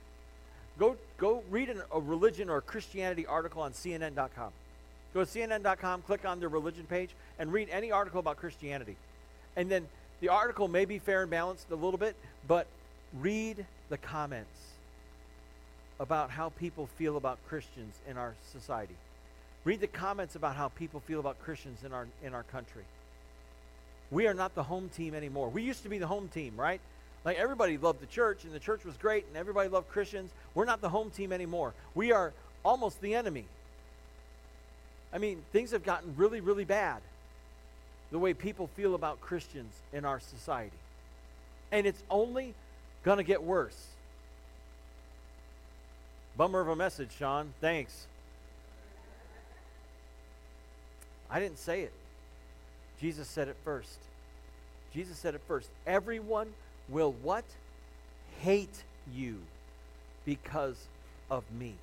go 0.79 0.97
go 1.17 1.43
read 1.51 1.69
an, 1.69 1.83
a 1.93 2.01
religion 2.01 2.49
or 2.51 2.61
Christianity 2.61 3.27
article 3.27 3.63
on 3.63 3.73
CNN.com. 3.73 4.53
Go 5.15 5.25
to 5.25 5.31
CNN.com, 5.31 6.03
click 6.03 6.25
on 6.25 6.41
the 6.41 6.49
religion 6.49 6.85
page, 6.85 7.11
and 7.39 7.53
read 7.53 7.69
any 7.71 7.93
article 7.93 8.21
about 8.21 8.39
Christianity. 8.39 8.97
And 9.57 9.71
then 9.71 9.87
the 10.21 10.31
article 10.31 10.69
may 10.69 10.85
be 10.85 10.99
fair 10.99 11.23
and 11.23 11.31
balanced 11.31 11.71
a 11.71 11.75
little 11.75 11.99
bit, 11.99 12.17
but 12.49 12.67
read 13.21 13.67
the 13.91 13.99
comments 13.99 14.61
about 16.01 16.31
how 16.31 16.49
people 16.51 16.89
feel 16.97 17.17
about 17.17 17.39
Christians 17.47 17.95
in 18.09 18.17
our 18.17 18.35
society. 18.53 18.95
Read 19.65 19.81
the 19.81 19.87
comments 19.87 20.35
about 20.35 20.57
how 20.57 20.69
people 20.69 21.01
feel 21.01 21.21
about 21.21 21.41
Christians 21.43 21.85
in 21.85 21.93
our 21.93 22.07
in 22.25 22.35
our 22.35 22.43
country. 22.45 22.83
We 24.11 24.27
are 24.27 24.35
not 24.35 24.55
the 24.55 24.65
home 24.65 24.91
team 24.95 25.15
anymore. 25.15 25.49
We 25.49 25.63
used 25.63 25.85
to 25.85 25.89
be 25.89 25.99
the 25.99 26.07
home 26.07 26.29
team, 26.29 26.55
right? 26.57 26.81
Like 27.25 27.39
everybody 27.39 27.79
loved 27.79 28.01
the 28.01 28.07
church 28.07 28.45
and 28.45 28.53
the 28.53 28.59
church 28.59 28.85
was 28.85 28.97
great 28.97 29.27
and 29.29 29.37
everybody 29.37 29.69
loved 29.69 29.89
Christians. 29.89 30.33
We're 30.55 30.65
not 30.65 30.81
the 30.81 30.89
home 30.89 31.11
team 31.11 31.33
anymore. 31.33 31.73
We 31.95 32.13
are 32.13 32.33
almost 32.65 33.01
the 33.01 33.15
enemy. 33.15 33.45
I 35.13 35.19
mean, 35.19 35.43
things 35.53 35.73
have 35.73 35.85
gotten 35.85 36.15
really, 36.17 36.41
really 36.41 36.65
bad 36.65 37.03
the 38.11 38.19
way 38.19 38.35
people 38.35 38.69
feel 38.77 38.95
about 38.95 39.21
Christians 39.21 39.75
in 39.93 40.05
our 40.05 40.21
society. 40.21 40.77
And 41.71 41.87
it's 41.87 42.03
only 42.11 42.55
going 43.03 43.19
to 43.19 43.25
get 43.25 43.43
worse. 43.43 43.87
Bummer 46.37 46.61
of 46.61 46.69
a 46.69 46.77
message, 46.77 47.11
Sean. 47.19 47.53
Thanks. 47.61 48.07
I 51.31 51.41
didn't 51.41 51.59
say 51.59 51.83
it. 51.83 51.93
Jesus 53.01 53.29
said 53.29 53.49
it 53.49 53.57
first. 53.65 53.99
Jesus 54.95 55.19
said 55.19 55.35
it 55.35 55.41
first. 55.49 55.69
Everyone 55.87 56.53
will 56.89 57.15
what? 57.23 57.45
Hate 58.41 58.85
you 59.15 59.39
because 60.25 60.77
of 61.31 61.45
me. 61.59 61.75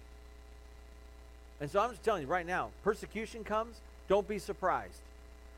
And 1.62 1.70
so 1.70 1.80
I'm 1.80 1.92
just 1.92 2.04
telling 2.04 2.24
you 2.24 2.28
right 2.28 2.46
now, 2.46 2.70
persecution 2.84 3.44
comes, 3.44 3.75
don't 4.08 4.28
be 4.28 4.39
surprised. 4.39 5.01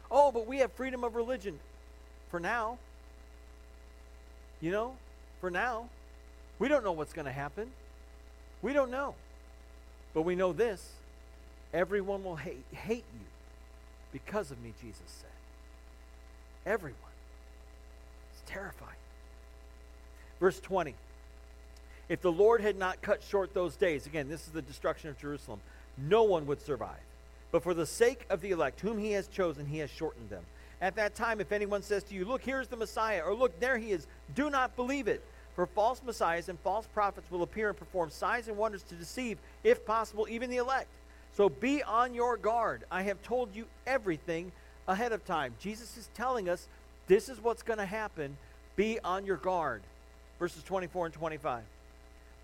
Oh, 0.09 0.31
but 0.31 0.47
we 0.47 0.57
have 0.57 0.71
freedom 0.73 1.03
of 1.03 1.15
religion. 1.15 1.59
For 2.29 2.39
now. 2.39 2.77
You 4.59 4.71
know, 4.71 4.95
for 5.39 5.49
now. 5.49 5.89
We 6.59 6.67
don't 6.67 6.83
know 6.83 6.91
what's 6.91 7.13
going 7.13 7.25
to 7.25 7.31
happen. 7.31 7.69
We 8.61 8.73
don't 8.73 8.91
know. 8.91 9.15
But 10.13 10.23
we 10.23 10.35
know 10.35 10.53
this 10.53 10.91
everyone 11.73 12.23
will 12.23 12.35
hate, 12.35 12.65
hate 12.71 13.05
you 13.13 13.25
because 14.11 14.51
of 14.51 14.61
me, 14.61 14.73
Jesus 14.81 15.01
said. 15.07 15.29
Everyone. 16.71 16.99
It's 18.33 18.51
terrifying. 18.51 18.91
Verse 20.39 20.59
20. 20.59 20.95
If 22.09 22.21
the 22.21 22.31
Lord 22.31 22.59
had 22.59 22.77
not 22.77 23.01
cut 23.01 23.23
short 23.23 23.53
those 23.53 23.75
days, 23.77 24.05
again, 24.05 24.27
this 24.27 24.41
is 24.41 24.49
the 24.49 24.61
destruction 24.61 25.09
of 25.09 25.17
Jerusalem, 25.17 25.61
no 26.07 26.23
one 26.23 26.45
would 26.47 26.61
survive. 26.61 26.99
But 27.51 27.63
for 27.63 27.73
the 27.73 27.85
sake 27.85 28.25
of 28.29 28.41
the 28.41 28.51
elect, 28.51 28.79
whom 28.79 28.97
he 28.97 29.11
has 29.11 29.27
chosen, 29.27 29.65
he 29.65 29.79
has 29.79 29.89
shortened 29.89 30.29
them. 30.29 30.43
At 30.81 30.95
that 30.95 31.15
time, 31.15 31.39
if 31.39 31.51
anyone 31.51 31.83
says 31.83 32.03
to 32.05 32.15
you, 32.15 32.25
Look, 32.25 32.41
here's 32.41 32.67
the 32.67 32.77
Messiah, 32.77 33.21
or 33.25 33.33
Look, 33.33 33.59
there 33.59 33.77
he 33.77 33.91
is, 33.91 34.07
do 34.35 34.49
not 34.49 34.75
believe 34.75 35.07
it. 35.07 35.23
For 35.55 35.65
false 35.65 36.01
messiahs 36.03 36.47
and 36.47 36.57
false 36.59 36.87
prophets 36.87 37.29
will 37.29 37.43
appear 37.43 37.69
and 37.69 37.77
perform 37.77 38.09
signs 38.09 38.47
and 38.47 38.57
wonders 38.57 38.83
to 38.83 38.95
deceive, 38.95 39.37
if 39.63 39.85
possible, 39.85 40.27
even 40.29 40.49
the 40.49 40.57
elect. 40.57 40.87
So 41.33 41.49
be 41.49 41.83
on 41.83 42.13
your 42.13 42.37
guard. 42.37 42.83
I 42.89 43.03
have 43.03 43.21
told 43.21 43.53
you 43.53 43.65
everything 43.85 44.51
ahead 44.87 45.11
of 45.11 45.25
time. 45.25 45.53
Jesus 45.59 45.97
is 45.97 46.09
telling 46.13 46.49
us 46.49 46.67
this 47.07 47.29
is 47.29 47.41
what's 47.41 47.63
going 47.63 47.79
to 47.79 47.85
happen. 47.85 48.37
Be 48.75 48.99
on 49.03 49.25
your 49.25 49.37
guard. 49.37 49.81
Verses 50.39 50.63
24 50.63 51.07
and 51.07 51.15
25. 51.15 51.61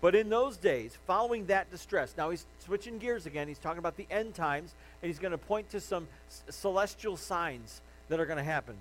But 0.00 0.14
in 0.14 0.28
those 0.28 0.56
days, 0.56 0.96
following 1.06 1.46
that 1.46 1.70
distress, 1.70 2.14
now 2.16 2.30
he's 2.30 2.46
switching 2.60 2.98
gears 2.98 3.26
again. 3.26 3.48
He's 3.48 3.58
talking 3.58 3.80
about 3.80 3.96
the 3.96 4.06
end 4.10 4.34
times, 4.34 4.74
and 5.02 5.08
he's 5.08 5.18
going 5.18 5.32
to 5.32 5.38
point 5.38 5.70
to 5.70 5.80
some 5.80 6.06
celestial 6.48 7.16
signs 7.16 7.80
that 8.08 8.20
are 8.20 8.26
going 8.26 8.38
to 8.38 8.44
happen. 8.44 8.76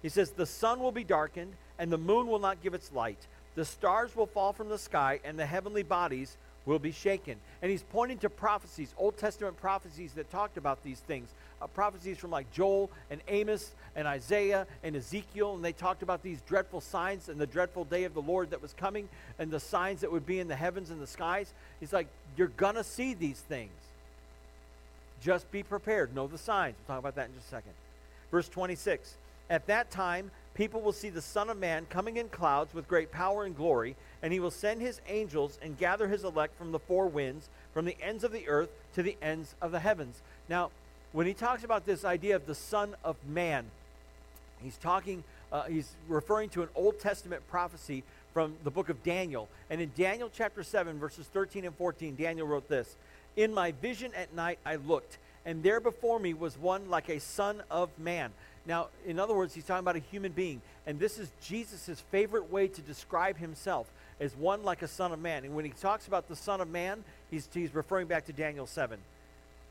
He 0.00 0.08
says, 0.08 0.30
The 0.30 0.46
sun 0.46 0.80
will 0.80 0.92
be 0.92 1.04
darkened, 1.04 1.52
and 1.78 1.92
the 1.92 1.98
moon 1.98 2.26
will 2.26 2.38
not 2.38 2.62
give 2.62 2.72
its 2.72 2.90
light. 2.92 3.26
The 3.54 3.64
stars 3.66 4.16
will 4.16 4.26
fall 4.26 4.54
from 4.54 4.70
the 4.70 4.78
sky, 4.78 5.20
and 5.24 5.38
the 5.38 5.44
heavenly 5.44 5.82
bodies 5.82 6.38
will 6.66 6.78
be 6.78 6.92
shaken. 6.92 7.36
And 7.60 7.70
he's 7.70 7.82
pointing 7.82 8.18
to 8.18 8.30
prophecies, 8.30 8.94
Old 8.96 9.16
Testament 9.16 9.56
prophecies 9.56 10.12
that 10.12 10.30
talked 10.30 10.56
about 10.56 10.82
these 10.82 11.00
things. 11.00 11.28
Uh, 11.60 11.66
prophecies 11.68 12.18
from 12.18 12.30
like 12.30 12.50
Joel 12.52 12.90
and 13.10 13.20
Amos 13.28 13.72
and 13.94 14.08
Isaiah 14.08 14.66
and 14.82 14.96
Ezekiel, 14.96 15.54
and 15.54 15.64
they 15.64 15.72
talked 15.72 16.02
about 16.02 16.22
these 16.22 16.40
dreadful 16.42 16.80
signs 16.80 17.28
and 17.28 17.40
the 17.40 17.46
dreadful 17.46 17.84
day 17.84 18.04
of 18.04 18.14
the 18.14 18.22
Lord 18.22 18.50
that 18.50 18.60
was 18.60 18.72
coming 18.72 19.08
and 19.38 19.50
the 19.50 19.60
signs 19.60 20.00
that 20.00 20.10
would 20.10 20.26
be 20.26 20.40
in 20.40 20.48
the 20.48 20.56
heavens 20.56 20.90
and 20.90 21.00
the 21.00 21.06
skies. 21.06 21.52
He's 21.78 21.92
like, 21.92 22.08
You're 22.36 22.48
going 22.48 22.74
to 22.74 22.84
see 22.84 23.14
these 23.14 23.38
things. 23.38 23.70
Just 25.20 25.50
be 25.52 25.62
prepared. 25.62 26.14
Know 26.14 26.26
the 26.26 26.38
signs. 26.38 26.74
We'll 26.80 26.96
talk 26.96 26.98
about 26.98 27.14
that 27.14 27.28
in 27.28 27.34
just 27.34 27.46
a 27.46 27.50
second. 27.50 27.72
Verse 28.30 28.48
26 28.48 29.14
At 29.48 29.66
that 29.68 29.90
time, 29.90 30.32
people 30.54 30.80
will 30.80 30.92
see 30.92 31.08
the 31.08 31.22
Son 31.22 31.48
of 31.48 31.58
Man 31.58 31.86
coming 31.88 32.16
in 32.16 32.28
clouds 32.28 32.74
with 32.74 32.88
great 32.88 33.10
power 33.10 33.44
and 33.44 33.56
glory, 33.56 33.96
and 34.22 34.32
he 34.32 34.40
will 34.40 34.50
send 34.50 34.80
his 34.80 35.00
angels 35.08 35.58
and 35.62 35.78
gather 35.78 36.08
his 36.08 36.24
elect 36.24 36.56
from 36.56 36.72
the 36.72 36.78
four 36.78 37.06
winds, 37.06 37.48
from 37.72 37.84
the 37.84 37.96
ends 38.02 38.24
of 38.24 38.32
the 38.32 38.48
earth 38.48 38.70
to 38.94 39.02
the 39.02 39.16
ends 39.22 39.54
of 39.62 39.72
the 39.72 39.80
heavens. 39.80 40.20
Now, 40.48 40.70
when 41.12 41.26
he 41.26 41.34
talks 41.34 41.64
about 41.64 41.86
this 41.86 42.04
idea 42.04 42.36
of 42.36 42.46
the 42.46 42.54
Son 42.54 42.94
of 43.04 43.16
Man, 43.26 43.66
he's 44.62 44.76
talking, 44.76 45.24
uh, 45.50 45.64
he's 45.64 45.94
referring 46.08 46.48
to 46.50 46.62
an 46.62 46.68
Old 46.74 46.98
Testament 47.00 47.42
prophecy 47.48 48.02
from 48.32 48.54
the 48.64 48.70
book 48.70 48.88
of 48.88 49.02
Daniel. 49.02 49.48
And 49.68 49.80
in 49.80 49.92
Daniel 49.96 50.30
chapter 50.32 50.62
7, 50.62 50.98
verses 50.98 51.26
13 51.26 51.64
and 51.64 51.74
14, 51.76 52.16
Daniel 52.16 52.46
wrote 52.46 52.68
this 52.68 52.96
In 53.36 53.52
my 53.52 53.72
vision 53.72 54.12
at 54.14 54.34
night 54.34 54.58
I 54.64 54.76
looked, 54.76 55.18
and 55.44 55.62
there 55.62 55.80
before 55.80 56.18
me 56.18 56.34
was 56.34 56.56
one 56.56 56.88
like 56.88 57.08
a 57.08 57.20
son 57.20 57.62
of 57.70 57.90
man. 57.98 58.32
Now, 58.64 58.88
in 59.06 59.18
other 59.18 59.34
words, 59.34 59.54
he's 59.54 59.64
talking 59.64 59.80
about 59.80 59.96
a 59.96 60.00
human 60.10 60.32
being. 60.32 60.62
And 60.86 60.98
this 60.98 61.18
is 61.18 61.30
Jesus' 61.42 62.02
favorite 62.10 62.50
way 62.50 62.68
to 62.68 62.80
describe 62.80 63.38
himself 63.38 63.90
as 64.20 64.36
one 64.36 64.62
like 64.62 64.82
a 64.82 64.88
son 64.88 65.12
of 65.12 65.20
man. 65.20 65.44
And 65.44 65.54
when 65.54 65.64
he 65.64 65.72
talks 65.72 66.06
about 66.06 66.28
the 66.28 66.36
son 66.36 66.60
of 66.60 66.68
man, 66.68 67.02
he's, 67.30 67.48
he's 67.52 67.74
referring 67.74 68.06
back 68.06 68.26
to 68.26 68.32
Daniel 68.32 68.66
7. 68.66 68.98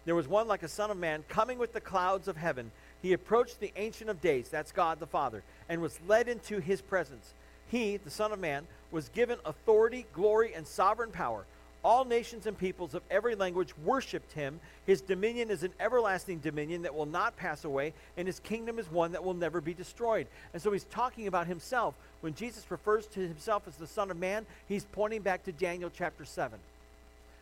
There 0.04 0.16
was 0.16 0.28
one 0.28 0.48
like 0.48 0.64
a 0.64 0.68
son 0.68 0.92
of 0.92 0.98
man 0.98 1.24
coming 1.30 1.58
with 1.58 1.74
the 1.74 1.82
clouds 1.82 2.28
of 2.28 2.36
heaven. 2.36 2.72
He 3.02 3.14
approached 3.14 3.60
the 3.60 3.72
Ancient 3.76 4.10
of 4.10 4.22
Days, 4.22 4.50
that's 4.50 4.72
God 4.72 5.00
the 5.00 5.08
Father, 5.08 5.44
and 5.70 5.82
was 5.82 6.00
led 6.08 6.28
into 6.28 6.60
his 6.60 6.82
presence. 6.82 7.34
He, 7.70 7.98
the 7.98 8.10
Son 8.10 8.32
of 8.32 8.40
Man, 8.40 8.68
was 8.92 9.10
given 9.10 9.40
authority, 9.46 10.06
glory, 10.14 10.54
and 10.54 10.68
sovereign 10.68 11.12
power. 11.12 11.46
All 11.84 12.06
nations 12.06 12.46
and 12.46 12.58
peoples 12.58 12.94
of 12.94 13.02
every 13.10 13.34
language 13.34 13.74
worshiped 13.84 14.34
him. 14.34 14.60
His 14.86 15.02
dominion 15.02 15.50
is 15.50 15.64
an 15.64 15.74
everlasting 15.80 16.40
dominion 16.40 16.84
that 16.84 16.94
will 16.94 17.08
not 17.08 17.36
pass 17.38 17.66
away, 17.66 17.94
and 18.18 18.28
his 18.28 18.40
kingdom 18.40 18.78
is 18.78 18.92
one 18.92 19.14
that 19.14 19.24
will 19.24 19.34
never 19.34 19.62
be 19.62 19.74
destroyed. 19.74 20.28
And 20.54 20.62
so 20.62 20.72
he's 20.72 20.84
talking 20.86 21.28
about 21.28 21.48
himself. 21.48 21.96
When 22.22 22.36
Jesus 22.36 22.70
refers 22.70 23.08
to 23.08 23.20
himself 23.28 23.68
as 23.68 23.76
the 23.78 23.88
Son 23.88 24.12
of 24.12 24.18
Man, 24.18 24.46
he's 24.68 24.86
pointing 24.92 25.22
back 25.22 25.44
to 25.46 25.52
Daniel 25.52 25.90
chapter 25.92 26.24
7. 26.24 26.60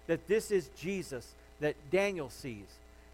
That 0.08 0.25
this 0.28 0.52
is 0.52 0.69
Jesus 0.78 1.34
that 1.60 1.75
Daniel 1.91 2.30
sees 2.30 2.65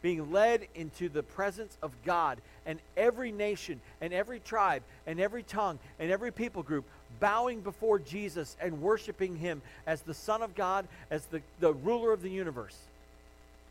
being 0.06 0.32
led 0.32 0.68
into 0.76 1.10
the 1.10 1.24
presence 1.24 1.80
of 1.82 1.92
God, 2.06 2.38
and 2.68 2.78
every 2.96 3.32
nation 3.32 3.82
and 4.02 4.14
every 4.14 4.40
tribe 4.40 4.84
and 5.08 5.20
every 5.20 5.42
tongue 5.42 5.80
and 5.98 6.12
every 6.12 6.32
people 6.32 6.62
group 6.62 6.86
bowing 7.20 7.62
before 7.62 8.00
Jesus 8.00 8.56
and 8.62 8.82
worshiping 8.82 9.38
him 9.38 9.62
as 9.86 10.02
the 10.02 10.14
Son 10.14 10.42
of 10.42 10.56
God, 10.56 10.88
as 11.10 11.26
the, 11.26 11.42
the 11.60 11.74
ruler 11.74 12.12
of 12.12 12.22
the 12.22 12.30
universe. 12.30 12.78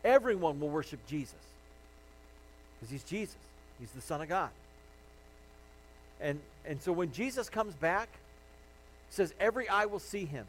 Everyone 0.03 0.59
will 0.59 0.69
worship 0.69 0.99
Jesus 1.07 1.35
because 2.79 2.91
he's 2.91 3.03
Jesus, 3.03 3.37
he's 3.79 3.91
the 3.91 4.01
Son 4.01 4.21
of 4.21 4.29
God. 4.29 4.49
And, 6.21 6.39
and 6.65 6.81
so 6.81 6.91
when 6.91 7.11
Jesus 7.11 7.49
comes 7.49 7.73
back, 7.73 8.09
says, 9.09 9.33
Every 9.39 9.67
eye 9.67 9.85
will 9.85 9.99
see 9.99 10.25
him. 10.25 10.45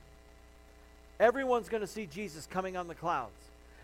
Everyone's 1.18 1.68
going 1.68 1.80
to 1.80 1.86
see 1.86 2.06
Jesus 2.06 2.46
coming 2.46 2.76
on 2.76 2.88
the 2.88 2.94
clouds. 2.94 3.32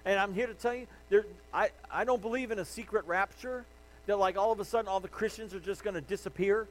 And 0.04 0.18
I'm 0.18 0.34
here 0.34 0.46
to 0.46 0.54
tell 0.54 0.74
you, 0.74 0.86
there, 1.08 1.24
I, 1.54 1.70
I 1.90 2.04
don't 2.04 2.20
believe 2.20 2.50
in 2.50 2.58
a 2.58 2.64
secret 2.64 3.06
rapture 3.06 3.64
that, 4.06 4.18
like, 4.18 4.36
all 4.36 4.52
of 4.52 4.60
a 4.60 4.64
sudden 4.64 4.88
all 4.88 5.00
the 5.00 5.08
Christians 5.08 5.54
are 5.54 5.60
just 5.60 5.84
going 5.84 5.94
to 5.94 6.00
disappear 6.00 6.66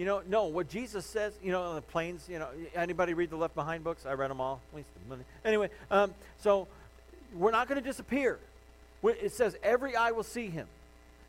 you 0.00 0.06
know, 0.06 0.22
no, 0.26 0.46
what 0.46 0.70
Jesus 0.70 1.04
says, 1.04 1.34
you 1.42 1.52
know, 1.52 1.60
on 1.60 1.74
the 1.74 1.82
planes, 1.82 2.26
you 2.26 2.38
know, 2.38 2.48
anybody 2.74 3.12
read 3.12 3.28
the 3.28 3.36
Left 3.36 3.54
Behind 3.54 3.84
books? 3.84 4.06
I 4.06 4.14
read 4.14 4.30
them 4.30 4.40
all. 4.40 4.62
Anyway, 5.44 5.68
um, 5.90 6.14
so 6.38 6.68
we're 7.34 7.50
not 7.50 7.68
going 7.68 7.78
to 7.78 7.86
disappear. 7.86 8.38
It 9.02 9.30
says 9.32 9.58
every 9.62 9.96
eye 9.96 10.12
will 10.12 10.22
see 10.22 10.46
him. 10.46 10.66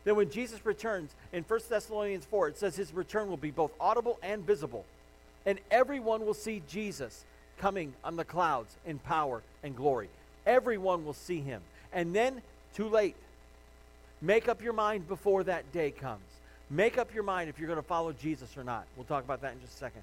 Then 0.04 0.16
when 0.16 0.30
Jesus 0.30 0.64
returns 0.64 1.14
in 1.34 1.42
1 1.42 1.60
Thessalonians 1.68 2.24
4, 2.24 2.48
it 2.48 2.58
says 2.58 2.74
his 2.74 2.94
return 2.94 3.28
will 3.28 3.36
be 3.36 3.50
both 3.50 3.72
audible 3.78 4.18
and 4.22 4.42
visible. 4.42 4.86
And 5.44 5.58
everyone 5.70 6.24
will 6.24 6.32
see 6.32 6.62
Jesus 6.66 7.26
coming 7.58 7.92
on 8.02 8.16
the 8.16 8.24
clouds 8.24 8.74
in 8.86 8.98
power 9.00 9.42
and 9.62 9.76
glory. 9.76 10.08
Everyone 10.46 11.04
will 11.04 11.12
see 11.12 11.40
him. 11.42 11.60
And 11.92 12.14
then, 12.14 12.40
too 12.74 12.88
late. 12.88 13.16
Make 14.22 14.48
up 14.48 14.62
your 14.62 14.72
mind 14.72 15.08
before 15.08 15.44
that 15.44 15.72
day 15.72 15.90
comes. 15.90 16.22
Make 16.72 16.96
up 16.96 17.12
your 17.12 17.22
mind 17.22 17.50
if 17.50 17.58
you're 17.58 17.68
going 17.68 17.76
to 17.76 17.86
follow 17.86 18.12
Jesus 18.12 18.56
or 18.56 18.64
not. 18.64 18.86
We'll 18.96 19.04
talk 19.04 19.24
about 19.24 19.42
that 19.42 19.52
in 19.52 19.60
just 19.60 19.74
a 19.74 19.76
second. 19.76 20.00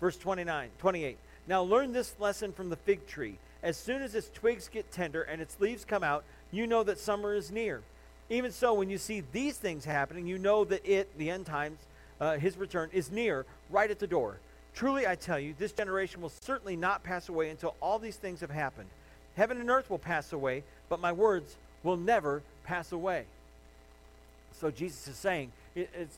Verse 0.00 0.16
29, 0.16 0.70
28. 0.78 1.18
Now 1.46 1.62
learn 1.62 1.92
this 1.92 2.14
lesson 2.18 2.52
from 2.52 2.70
the 2.70 2.76
fig 2.76 3.06
tree. 3.06 3.36
As 3.62 3.76
soon 3.76 4.00
as 4.00 4.14
its 4.14 4.30
twigs 4.30 4.68
get 4.72 4.90
tender 4.90 5.20
and 5.20 5.42
its 5.42 5.60
leaves 5.60 5.84
come 5.84 6.02
out, 6.02 6.24
you 6.50 6.66
know 6.66 6.84
that 6.84 6.98
summer 6.98 7.34
is 7.34 7.50
near. 7.50 7.82
Even 8.30 8.50
so, 8.50 8.72
when 8.72 8.88
you 8.88 8.96
see 8.96 9.22
these 9.32 9.58
things 9.58 9.84
happening, 9.84 10.26
you 10.26 10.38
know 10.38 10.64
that 10.64 10.86
it, 10.90 11.18
the 11.18 11.28
end 11.28 11.44
times, 11.44 11.78
uh, 12.18 12.38
his 12.38 12.56
return, 12.56 12.88
is 12.94 13.10
near, 13.10 13.44
right 13.68 13.90
at 13.90 13.98
the 13.98 14.06
door. 14.06 14.38
Truly, 14.74 15.06
I 15.06 15.16
tell 15.16 15.38
you, 15.38 15.54
this 15.58 15.72
generation 15.72 16.22
will 16.22 16.30
certainly 16.30 16.76
not 16.76 17.04
pass 17.04 17.28
away 17.28 17.50
until 17.50 17.74
all 17.82 17.98
these 17.98 18.16
things 18.16 18.40
have 18.40 18.50
happened. 18.50 18.88
Heaven 19.36 19.60
and 19.60 19.68
earth 19.68 19.90
will 19.90 19.98
pass 19.98 20.32
away, 20.32 20.64
but 20.88 21.00
my 21.00 21.12
words 21.12 21.56
will 21.82 21.98
never 21.98 22.42
pass 22.64 22.90
away. 22.90 23.26
So 24.60 24.70
Jesus 24.70 25.08
is 25.08 25.16
saying, 25.16 25.52
it, 25.74 25.90
it, 25.94 26.08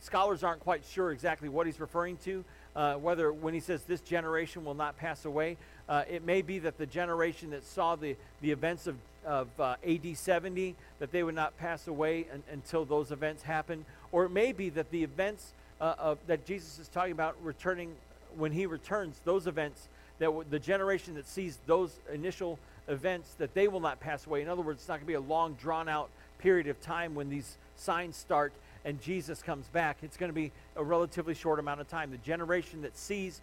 scholars 0.00 0.42
aren't 0.42 0.60
quite 0.60 0.84
sure 0.84 1.12
exactly 1.12 1.48
what 1.48 1.66
he's 1.66 1.80
referring 1.80 2.16
to, 2.18 2.44
uh, 2.74 2.94
whether 2.94 3.32
when 3.32 3.54
he 3.54 3.60
says 3.60 3.82
this 3.82 4.00
generation 4.00 4.64
will 4.64 4.74
not 4.74 4.96
pass 4.96 5.24
away, 5.24 5.56
uh, 5.88 6.04
it 6.08 6.24
may 6.24 6.42
be 6.42 6.58
that 6.60 6.78
the 6.78 6.86
generation 6.86 7.50
that 7.50 7.64
saw 7.64 7.96
the, 7.96 8.16
the 8.40 8.50
events 8.50 8.86
of, 8.86 8.96
of 9.26 9.48
uh, 9.58 9.76
AD 9.86 10.16
70, 10.16 10.76
that 10.98 11.12
they 11.12 11.22
would 11.22 11.34
not 11.34 11.56
pass 11.58 11.88
away 11.88 12.26
un, 12.32 12.42
until 12.52 12.84
those 12.84 13.10
events 13.10 13.42
happen. 13.42 13.84
Or 14.12 14.24
it 14.24 14.30
may 14.30 14.52
be 14.52 14.70
that 14.70 14.90
the 14.90 15.02
events 15.02 15.52
uh, 15.80 15.94
of, 15.98 16.18
that 16.26 16.44
Jesus 16.46 16.78
is 16.78 16.88
talking 16.88 17.12
about 17.12 17.36
returning, 17.42 17.94
when 18.36 18.52
he 18.52 18.66
returns, 18.66 19.20
those 19.24 19.46
events, 19.46 19.88
that 20.18 20.26
w- 20.26 20.44
the 20.48 20.58
generation 20.58 21.14
that 21.14 21.26
sees 21.26 21.58
those 21.66 21.98
initial 22.12 22.58
events, 22.88 23.34
that 23.38 23.54
they 23.54 23.68
will 23.68 23.80
not 23.80 24.00
pass 24.00 24.26
away. 24.26 24.42
In 24.42 24.48
other 24.48 24.62
words, 24.62 24.80
it's 24.80 24.88
not 24.88 24.94
going 24.94 25.02
to 25.02 25.06
be 25.06 25.14
a 25.14 25.20
long, 25.20 25.54
drawn 25.54 25.88
out 25.88 26.10
period 26.38 26.66
of 26.68 26.80
time 26.80 27.14
when 27.14 27.28
these 27.28 27.56
signs 27.76 28.16
start 28.16 28.52
and 28.84 29.00
Jesus 29.02 29.42
comes 29.42 29.66
back. 29.68 29.98
It's 30.02 30.16
going 30.16 30.30
to 30.30 30.34
be 30.34 30.52
a 30.76 30.82
relatively 30.82 31.34
short 31.34 31.58
amount 31.58 31.80
of 31.80 31.88
time. 31.88 32.10
The 32.10 32.16
generation 32.18 32.82
that 32.82 32.96
sees 32.96 33.40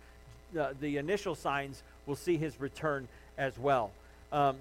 uh, 0.59 0.73
the 0.79 0.97
initial 0.97 1.35
signs 1.35 1.83
will 2.05 2.15
see 2.15 2.37
his 2.37 2.59
return 2.59 3.07
as 3.37 3.57
well. 3.57 3.91
Um, 4.31 4.55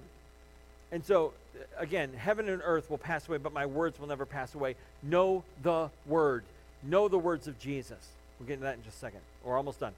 and 0.91 1.03
so, 1.03 1.33
again, 1.77 2.11
heaven 2.13 2.49
and 2.49 2.61
earth 2.63 2.89
will 2.89 2.97
pass 2.97 3.27
away, 3.27 3.37
but 3.37 3.53
my 3.53 3.65
words 3.65 3.99
will 3.99 4.07
never 4.07 4.25
pass 4.25 4.55
away. 4.55 4.75
Know 5.01 5.43
the 5.63 5.89
word. 6.05 6.43
Know 6.83 7.07
the 7.07 7.17
words 7.17 7.47
of 7.47 7.57
Jesus. 7.59 7.97
We'll 8.39 8.47
get 8.47 8.53
into 8.53 8.65
that 8.65 8.75
in 8.75 8.83
just 8.83 8.97
a 8.97 8.99
second. 8.99 9.21
We're 9.43 9.57
almost 9.57 9.79
done. 9.79 9.93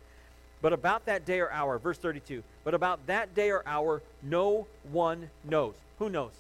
But 0.62 0.73
about 0.73 1.06
that 1.06 1.26
day 1.26 1.39
or 1.39 1.52
hour, 1.52 1.78
verse 1.78 1.97
32, 1.97 2.41
but 2.63 2.73
about 2.73 3.06
that 3.08 3.36
day 3.36 3.52
or 3.52 3.62
hour, 3.65 4.02
no 4.23 4.65
one 4.91 5.30
knows. 5.43 5.76
Who 6.00 6.10
knows? 6.10 6.32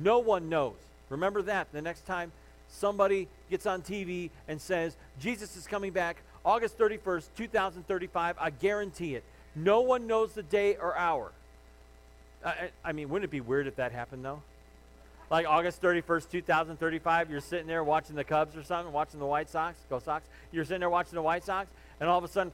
No 0.00 0.18
one 0.18 0.48
knows. 0.48 0.74
Remember 1.10 1.42
that 1.42 1.72
the 1.72 1.82
next 1.82 2.06
time 2.06 2.32
somebody 2.68 3.28
gets 3.50 3.66
on 3.66 3.82
TV 3.82 4.30
and 4.48 4.60
says, 4.60 4.96
Jesus 5.20 5.56
is 5.56 5.66
coming 5.66 5.92
back 5.92 6.16
August 6.44 6.78
31st, 6.78 7.28
2035. 7.36 8.36
I 8.38 8.50
guarantee 8.50 9.14
it. 9.14 9.24
No 9.54 9.80
one 9.80 10.06
knows 10.06 10.32
the 10.32 10.42
day 10.42 10.76
or 10.76 10.96
hour. 10.96 11.30
I, 12.44 12.70
I 12.84 12.92
mean, 12.92 13.08
wouldn't 13.08 13.24
it 13.24 13.30
be 13.30 13.40
weird 13.40 13.66
if 13.66 13.76
that 13.76 13.92
happened, 13.92 14.24
though? 14.24 14.42
Like 15.30 15.46
August 15.46 15.80
31st, 15.80 16.30
2035, 16.30 17.30
you're 17.30 17.40
sitting 17.40 17.66
there 17.66 17.82
watching 17.82 18.14
the 18.14 18.24
Cubs 18.24 18.56
or 18.56 18.62
something, 18.62 18.92
watching 18.92 19.18
the 19.18 19.26
White 19.26 19.48
Sox, 19.48 19.78
go 19.88 19.98
Sox. 19.98 20.28
You're 20.52 20.64
sitting 20.64 20.80
there 20.80 20.90
watching 20.90 21.14
the 21.14 21.22
White 21.22 21.44
Sox, 21.44 21.70
and 21.98 22.08
all 22.10 22.18
of 22.18 22.24
a 22.24 22.28
sudden, 22.28 22.52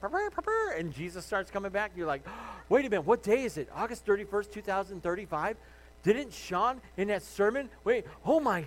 and 0.77 0.93
Jesus 0.93 1.25
starts 1.25 1.51
coming 1.51 1.71
back. 1.71 1.91
You're 1.97 2.07
like, 2.07 2.25
wait 2.69 2.85
a 2.85 2.89
minute, 2.89 3.05
what 3.05 3.23
day 3.23 3.43
is 3.43 3.57
it? 3.57 3.69
August 3.75 4.05
31st, 4.05 4.51
2035? 4.51 5.57
Didn't 6.03 6.33
Sean 6.33 6.81
in 6.97 7.09
that 7.09 7.23
sermon? 7.23 7.69
Wait, 7.83 8.05
oh 8.25 8.39
my, 8.39 8.65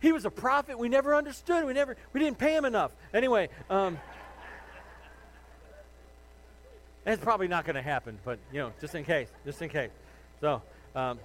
he 0.00 0.12
was 0.12 0.26
a 0.26 0.30
prophet. 0.30 0.78
We 0.78 0.88
never 0.88 1.14
understood. 1.14 1.64
We 1.64 1.72
never, 1.72 1.96
we 2.12 2.20
didn't 2.20 2.38
pay 2.38 2.54
him 2.54 2.66
enough. 2.66 2.92
Anyway, 3.14 3.48
um, 3.70 3.98
it's 7.06 7.22
probably 7.22 7.48
not 7.48 7.64
going 7.64 7.76
to 7.76 7.82
happen, 7.82 8.18
but 8.24 8.38
you 8.52 8.58
know, 8.58 8.72
just 8.80 8.94
in 8.94 9.04
case, 9.04 9.28
just 9.46 9.62
in 9.62 9.70
case. 9.70 9.90
So, 10.42 10.60
um, 10.94 11.18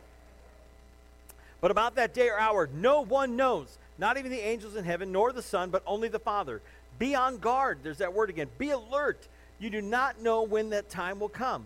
but 1.60 1.72
about 1.72 1.96
that 1.96 2.14
day 2.14 2.30
or 2.30 2.40
hour, 2.40 2.70
no 2.74 3.02
one 3.02 3.36
knows, 3.36 3.78
not 3.98 4.18
even 4.18 4.32
the 4.32 4.40
angels 4.40 4.78
in 4.78 4.86
heaven, 4.86 5.12
nor 5.12 5.34
the 5.34 5.42
Son, 5.42 5.70
but 5.70 5.84
only 5.86 6.08
the 6.08 6.20
Father. 6.20 6.62
Be 6.98 7.16
on 7.16 7.38
guard. 7.38 7.80
There's 7.84 7.98
that 7.98 8.14
word 8.14 8.30
again. 8.30 8.48
Be 8.58 8.70
alert. 8.70 9.28
You 9.60 9.70
do 9.70 9.82
not 9.82 10.22
know 10.22 10.44
when 10.44 10.70
that 10.70 10.90
time 10.90 11.20
will 11.20 11.30
come. 11.30 11.66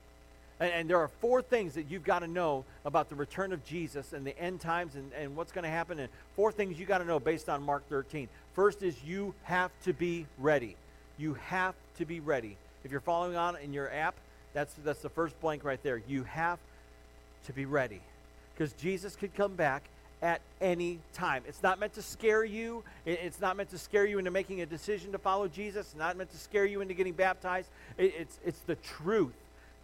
And, 0.61 0.71
and 0.71 0.89
there 0.89 0.99
are 0.99 1.09
four 1.19 1.41
things 1.41 1.73
that 1.73 1.89
you've 1.89 2.03
got 2.03 2.19
to 2.19 2.27
know 2.27 2.63
about 2.85 3.09
the 3.09 3.15
return 3.15 3.51
of 3.51 3.65
Jesus 3.65 4.13
and 4.13 4.25
the 4.25 4.37
end 4.39 4.61
times 4.61 4.95
and, 4.95 5.11
and 5.13 5.35
what's 5.35 5.51
going 5.51 5.63
to 5.63 5.69
happen. 5.69 5.99
And 5.99 6.07
four 6.35 6.51
things 6.51 6.79
you 6.79 6.85
got 6.85 6.99
to 6.99 7.05
know 7.05 7.19
based 7.19 7.49
on 7.49 7.63
Mark 7.63 7.83
13. 7.89 8.29
First 8.53 8.83
is 8.83 9.03
you 9.03 9.33
have 9.43 9.71
to 9.83 9.91
be 9.91 10.27
ready. 10.37 10.77
You 11.17 11.33
have 11.33 11.75
to 11.97 12.05
be 12.05 12.19
ready. 12.19 12.55
If 12.83 12.91
you're 12.91 13.01
following 13.01 13.35
on 13.35 13.57
in 13.57 13.73
your 13.73 13.91
app, 13.91 14.15
that's, 14.53 14.73
that's 14.85 15.01
the 15.01 15.09
first 15.09 15.39
blank 15.41 15.63
right 15.63 15.81
there. 15.81 16.01
You 16.07 16.23
have 16.23 16.59
to 17.45 17.53
be 17.53 17.65
ready. 17.65 18.01
Because 18.53 18.73
Jesus 18.73 19.15
could 19.15 19.33
come 19.33 19.55
back 19.55 19.83
at 20.21 20.41
any 20.59 20.99
time. 21.13 21.41
It's 21.47 21.63
not 21.63 21.79
meant 21.79 21.93
to 21.93 22.03
scare 22.03 22.45
you. 22.45 22.83
It's 23.07 23.39
not 23.39 23.57
meant 23.57 23.71
to 23.71 23.79
scare 23.79 24.05
you 24.05 24.19
into 24.19 24.29
making 24.29 24.61
a 24.61 24.67
decision 24.67 25.11
to 25.13 25.17
follow 25.17 25.47
Jesus. 25.47 25.87
It's 25.87 25.95
not 25.95 26.15
meant 26.15 26.31
to 26.31 26.37
scare 26.37 26.65
you 26.65 26.81
into 26.81 26.93
getting 26.93 27.13
baptized. 27.13 27.69
It's, 27.97 28.37
it's 28.45 28.59
the 28.59 28.75
truth. 28.75 29.33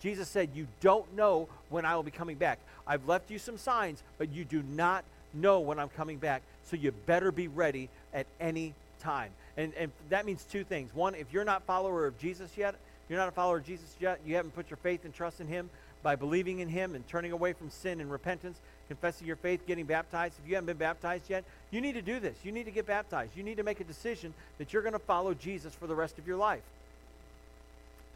Jesus 0.01 0.27
said, 0.27 0.49
You 0.53 0.67
don't 0.81 1.15
know 1.15 1.47
when 1.69 1.86
I 1.86 1.95
will 1.95 2.03
be 2.03 2.12
coming 2.12 2.38
back. 2.38 2.60
I've 2.86 3.07
left 3.07 3.31
you 3.31 3.39
some 3.39 3.57
signs, 3.57 4.01
but 4.17 4.29
you 4.29 4.45
do 4.45 4.63
not 4.63 5.03
know 5.33 5.60
when 5.60 5.79
I'm 5.79 5.89
coming 5.89 6.17
back. 6.17 6.41
So 6.65 6.75
you 6.75 6.91
better 6.91 7.31
be 7.31 7.47
ready 7.47 7.89
at 8.13 8.27
any 8.39 8.73
time. 8.99 9.31
And, 9.55 9.73
and 9.75 9.91
that 10.10 10.25
means 10.25 10.43
two 10.43 10.63
things. 10.63 10.93
One, 10.93 11.15
if 11.15 11.31
you're 11.31 11.45
not 11.45 11.63
follower 11.63 12.05
of 12.05 12.17
Jesus 12.19 12.51
yet, 12.57 12.75
you're 13.10 13.19
not 13.19 13.29
a 13.29 13.31
follower 13.31 13.57
of 13.57 13.65
Jesus 13.65 13.95
yet, 13.99 14.19
you 14.25 14.36
haven't 14.36 14.53
put 14.53 14.69
your 14.69 14.77
faith 14.77 15.05
and 15.05 15.13
trust 15.13 15.39
in 15.39 15.47
him 15.47 15.69
by 16.03 16.15
believing 16.15 16.60
in 16.60 16.69
him 16.69 16.93
and 16.93 17.07
turning 17.07 17.31
away 17.31 17.53
from 17.53 17.69
sin 17.69 17.99
and 18.01 18.12
repentance, 18.12 18.60
confessing 18.88 19.25
your 19.25 19.36
faith, 19.36 19.65
getting 19.65 19.86
baptized. 19.86 20.36
If 20.43 20.47
you 20.47 20.55
haven't 20.55 20.67
been 20.67 20.77
baptized 20.77 21.29
yet, 21.29 21.43
you 21.71 21.81
need 21.81 21.93
to 21.93 22.01
do 22.01 22.19
this. 22.19 22.38
You 22.43 22.51
need 22.51 22.65
to 22.65 22.71
get 22.71 22.86
baptized. 22.86 23.31
You 23.36 23.43
need 23.43 23.57
to 23.57 23.63
make 23.63 23.79
a 23.79 23.86
decision 23.86 24.33
that 24.57 24.73
you're 24.73 24.81
going 24.81 24.93
to 24.93 24.99
follow 24.99 25.33
Jesus 25.33 25.73
for 25.73 25.88
the 25.88 25.95
rest 25.95 26.19
of 26.19 26.27
your 26.27 26.38
life. 26.38 26.62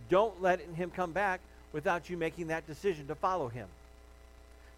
Don't 0.09 0.41
let 0.41 0.59
him 0.61 0.91
come 0.91 1.11
back 1.11 1.39
without 1.73 2.09
you 2.09 2.17
making 2.17 2.47
that 2.47 2.67
decision 2.67 3.07
to 3.07 3.15
follow 3.15 3.47
him. 3.47 3.67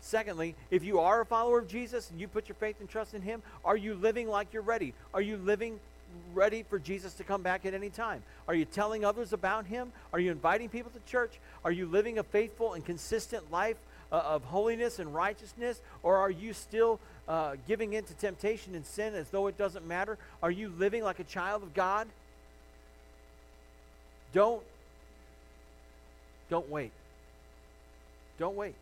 Secondly, 0.01 0.53
if 0.69 0.83
you 0.83 0.99
are 0.99 1.21
a 1.21 1.25
follower 1.25 1.59
of 1.59 1.67
Jesus 1.67 2.11
and 2.11 2.19
you 2.19 2.27
put 2.27 2.49
your 2.49 2.55
faith 2.55 2.75
and 2.81 2.89
trust 2.89 3.13
in 3.13 3.21
him, 3.21 3.41
are 3.63 3.77
you 3.77 3.93
living 3.93 4.27
like 4.27 4.51
you're 4.51 4.61
ready? 4.61 4.93
Are 5.13 5.21
you 5.21 5.37
living 5.37 5.79
ready 6.33 6.63
for 6.63 6.77
Jesus 6.77 7.13
to 7.13 7.23
come 7.23 7.41
back 7.41 7.65
at 7.65 7.73
any 7.73 7.89
time? 7.89 8.21
Are 8.47 8.53
you 8.53 8.65
telling 8.65 9.05
others 9.05 9.33
about 9.33 9.65
him? 9.65 9.91
Are 10.11 10.19
you 10.19 10.31
inviting 10.31 10.69
people 10.69 10.91
to 10.91 11.11
church? 11.11 11.39
Are 11.63 11.71
you 11.71 11.85
living 11.85 12.19
a 12.19 12.23
faithful 12.23 12.73
and 12.73 12.85
consistent 12.85 13.49
life 13.49 13.77
uh, 14.11 14.17
of 14.17 14.43
holiness 14.43 14.99
and 14.99 15.15
righteousness? 15.15 15.81
Or 16.03 16.17
are 16.17 16.29
you 16.29 16.53
still 16.53 16.99
uh, 17.27 17.55
giving 17.67 17.93
in 17.93 18.03
to 18.03 18.13
temptation 18.15 18.75
and 18.75 18.85
sin 18.85 19.15
as 19.15 19.29
though 19.29 19.47
it 19.47 19.57
doesn't 19.57 19.87
matter? 19.87 20.17
Are 20.41 20.51
you 20.51 20.69
living 20.77 21.03
like 21.03 21.19
a 21.19 21.23
child 21.23 21.63
of 21.63 21.73
God? 21.73 22.07
Don't 24.33 24.63
don't 26.49 26.69
wait. 26.69 26.91
Don't 28.39 28.55
wait. 28.55 28.75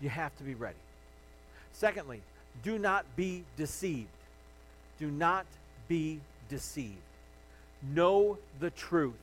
You 0.00 0.08
have 0.08 0.36
to 0.38 0.44
be 0.44 0.54
ready. 0.54 0.76
Secondly, 1.72 2.20
do 2.62 2.78
not 2.78 3.04
be 3.16 3.44
deceived. 3.56 4.08
Do 4.98 5.10
not 5.10 5.46
be 5.88 6.20
deceived. 6.48 6.96
Know 7.94 8.38
the 8.58 8.70
truth. 8.70 9.14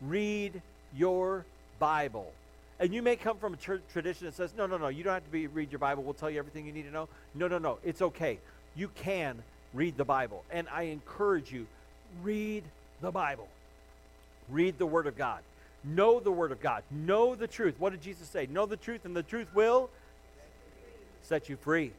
Read 0.00 0.60
your 0.96 1.44
Bible. 1.78 2.32
And 2.78 2.92
you 2.92 3.02
may 3.02 3.16
come 3.16 3.36
from 3.36 3.54
a 3.54 3.78
tradition 3.92 4.26
that 4.26 4.34
says, 4.34 4.52
no, 4.56 4.66
no, 4.66 4.76
no, 4.76 4.88
you 4.88 5.04
don't 5.04 5.14
have 5.14 5.24
to 5.24 5.30
be, 5.30 5.46
read 5.46 5.70
your 5.70 5.78
Bible. 5.78 6.02
We'll 6.02 6.14
tell 6.14 6.30
you 6.30 6.38
everything 6.38 6.66
you 6.66 6.72
need 6.72 6.82
to 6.84 6.90
know. 6.90 7.08
No, 7.34 7.46
no, 7.46 7.58
no. 7.58 7.78
It's 7.84 8.02
okay. 8.02 8.38
You 8.74 8.88
can 8.88 9.42
read 9.72 9.96
the 9.96 10.04
Bible. 10.04 10.44
And 10.50 10.68
I 10.72 10.84
encourage 10.84 11.52
you, 11.52 11.66
read 12.22 12.64
the 13.00 13.10
Bible. 13.10 13.48
Read 14.48 14.78
the 14.78 14.86
Word 14.86 15.06
of 15.06 15.16
God. 15.16 15.40
Know 15.84 16.20
the 16.20 16.30
Word 16.30 16.52
of 16.52 16.60
God. 16.60 16.82
Know 16.90 17.34
the 17.34 17.46
truth. 17.46 17.74
What 17.78 17.90
did 17.90 18.02
Jesus 18.02 18.28
say? 18.28 18.46
Know 18.46 18.66
the 18.66 18.76
truth, 18.76 19.04
and 19.04 19.16
the 19.16 19.22
truth 19.22 19.48
will 19.54 19.90
set 21.22 21.48
you 21.48 21.56
free. 21.56 21.92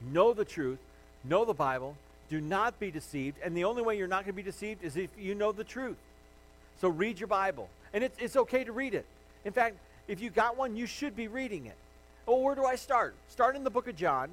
Know 0.00 0.32
the 0.32 0.44
truth. 0.44 0.78
Know 1.24 1.44
the 1.44 1.54
Bible. 1.54 1.96
Do 2.30 2.40
not 2.40 2.78
be 2.78 2.90
deceived. 2.90 3.38
And 3.44 3.56
the 3.56 3.64
only 3.64 3.82
way 3.82 3.98
you're 3.98 4.08
not 4.08 4.24
going 4.24 4.34
to 4.34 4.42
be 4.42 4.42
deceived 4.42 4.82
is 4.82 4.96
if 4.96 5.10
you 5.18 5.34
know 5.34 5.52
the 5.52 5.64
truth. 5.64 5.98
So 6.80 6.88
read 6.88 7.20
your 7.20 7.26
Bible. 7.26 7.68
And 7.92 8.04
it's, 8.04 8.16
it's 8.18 8.36
okay 8.36 8.64
to 8.64 8.72
read 8.72 8.94
it. 8.94 9.04
In 9.44 9.52
fact, 9.52 9.76
if 10.08 10.20
you 10.20 10.30
got 10.30 10.56
one, 10.56 10.76
you 10.76 10.86
should 10.86 11.14
be 11.14 11.28
reading 11.28 11.66
it. 11.66 11.76
Well, 12.26 12.40
where 12.40 12.54
do 12.54 12.64
I 12.64 12.76
start? 12.76 13.14
Start 13.28 13.56
in 13.56 13.64
the 13.64 13.70
book 13.70 13.88
of 13.88 13.96
John, 13.96 14.30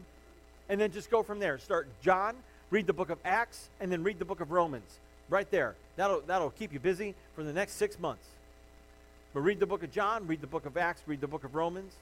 and 0.69 0.79
then 0.79 0.91
just 0.91 1.09
go 1.09 1.23
from 1.23 1.39
there. 1.39 1.57
Start 1.57 1.87
John, 2.01 2.35
read 2.69 2.87
the 2.87 2.93
book 2.93 3.09
of 3.09 3.17
Acts, 3.25 3.69
and 3.79 3.91
then 3.91 4.03
read 4.03 4.19
the 4.19 4.25
book 4.25 4.39
of 4.39 4.51
Romans. 4.51 4.99
Right 5.29 5.49
there. 5.51 5.75
That'll, 5.95 6.21
that'll 6.21 6.51
keep 6.51 6.73
you 6.73 6.79
busy 6.79 7.15
for 7.35 7.43
the 7.43 7.53
next 7.53 7.73
six 7.73 7.99
months. 7.99 8.25
But 9.33 9.41
read 9.41 9.59
the 9.59 9.65
book 9.65 9.83
of 9.83 9.91
John, 9.91 10.25
read 10.27 10.41
the 10.41 10.47
book 10.47 10.65
of 10.65 10.77
Acts, 10.77 11.01
read 11.05 11.21
the 11.21 11.27
book 11.27 11.43
of 11.43 11.55
Romans, 11.55 11.93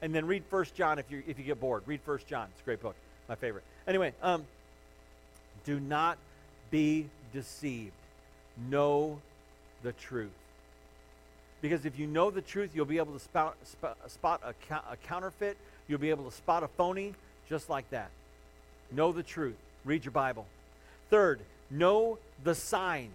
and 0.00 0.14
then 0.14 0.26
read 0.26 0.44
First 0.50 0.74
John 0.74 0.98
if 0.98 1.10
you 1.10 1.22
if 1.26 1.38
you 1.38 1.44
get 1.44 1.60
bored. 1.60 1.84
Read 1.86 2.00
First 2.00 2.26
John. 2.26 2.48
It's 2.52 2.60
a 2.60 2.64
great 2.64 2.82
book. 2.82 2.96
My 3.28 3.34
favorite. 3.34 3.64
Anyway, 3.86 4.12
um, 4.22 4.44
do 5.64 5.78
not 5.78 6.18
be 6.70 7.08
deceived. 7.32 7.92
Know 8.68 9.20
the 9.82 9.92
truth. 9.92 10.30
Because 11.60 11.84
if 11.84 11.98
you 11.98 12.08
know 12.08 12.30
the 12.30 12.42
truth, 12.42 12.70
you'll 12.74 12.84
be 12.84 12.98
able 12.98 13.12
to 13.12 13.20
spot, 13.20 13.56
spot 14.08 14.40
a, 14.44 14.74
a 14.90 14.96
counterfeit. 14.96 15.56
You'll 15.86 16.00
be 16.00 16.10
able 16.10 16.24
to 16.24 16.36
spot 16.36 16.64
a 16.64 16.68
phony 16.68 17.14
just 17.48 17.70
like 17.70 17.88
that. 17.90 18.10
Know 18.90 19.12
the 19.12 19.22
truth. 19.22 19.56
Read 19.84 20.04
your 20.04 20.12
Bible. 20.12 20.46
Third, 21.08 21.40
know 21.72 22.18
the 22.44 22.54
signs. 22.54 23.10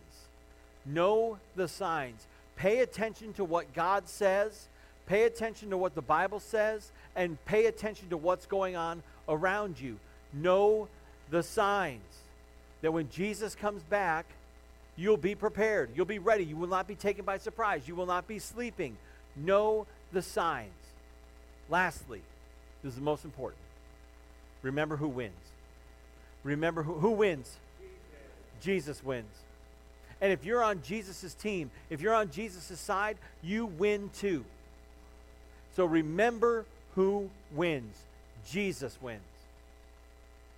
Know 0.85 1.37
the 1.55 1.67
signs. 1.67 2.27
Pay 2.57 2.79
attention 2.79 3.33
to 3.33 3.45
what 3.45 3.73
God 3.73 4.09
says, 4.09 4.67
pay 5.05 5.23
attention 5.23 5.69
to 5.69 5.77
what 5.77 5.95
the 5.95 6.01
Bible 6.01 6.39
says, 6.39 6.91
and 7.15 7.43
pay 7.45 7.67
attention 7.67 8.09
to 8.09 8.17
what's 8.17 8.45
going 8.45 8.75
on 8.75 9.03
around 9.29 9.79
you. 9.79 9.97
Know 10.33 10.87
the 11.29 11.43
signs. 11.43 12.01
That 12.81 12.91
when 12.91 13.09
Jesus 13.09 13.55
comes 13.55 13.83
back, 13.83 14.25
you'll 14.95 15.17
be 15.17 15.35
prepared. 15.35 15.91
You'll 15.95 16.05
be 16.05 16.19
ready. 16.19 16.43
You 16.45 16.55
will 16.55 16.67
not 16.67 16.87
be 16.87 16.95
taken 16.95 17.25
by 17.25 17.37
surprise. 17.37 17.87
You 17.87 17.95
will 17.95 18.05
not 18.05 18.27
be 18.27 18.39
sleeping. 18.39 18.97
Know 19.35 19.85
the 20.11 20.21
signs. 20.21 20.71
Lastly, 21.69 22.21
this 22.83 22.91
is 22.91 22.95
the 22.95 23.03
most 23.03 23.25
important. 23.25 23.61
Remember 24.61 24.95
who 24.95 25.07
wins. 25.07 25.33
Remember 26.43 26.83
who, 26.83 26.93
who 26.93 27.11
wins? 27.11 27.57
Jesus 28.61 29.03
wins. 29.03 29.33
And 30.19 30.31
if 30.31 30.43
you're 30.45 30.63
on 30.63 30.81
Jesus' 30.81 31.33
team, 31.33 31.69
if 31.89 32.01
you're 32.01 32.15
on 32.15 32.31
Jesus' 32.31 32.79
side, 32.79 33.17
you 33.43 33.65
win 33.65 34.09
too. 34.17 34.43
So 35.75 35.85
remember 35.85 36.65
who 36.95 37.29
wins. 37.53 37.95
Jesus 38.49 38.97
wins. 39.01 39.21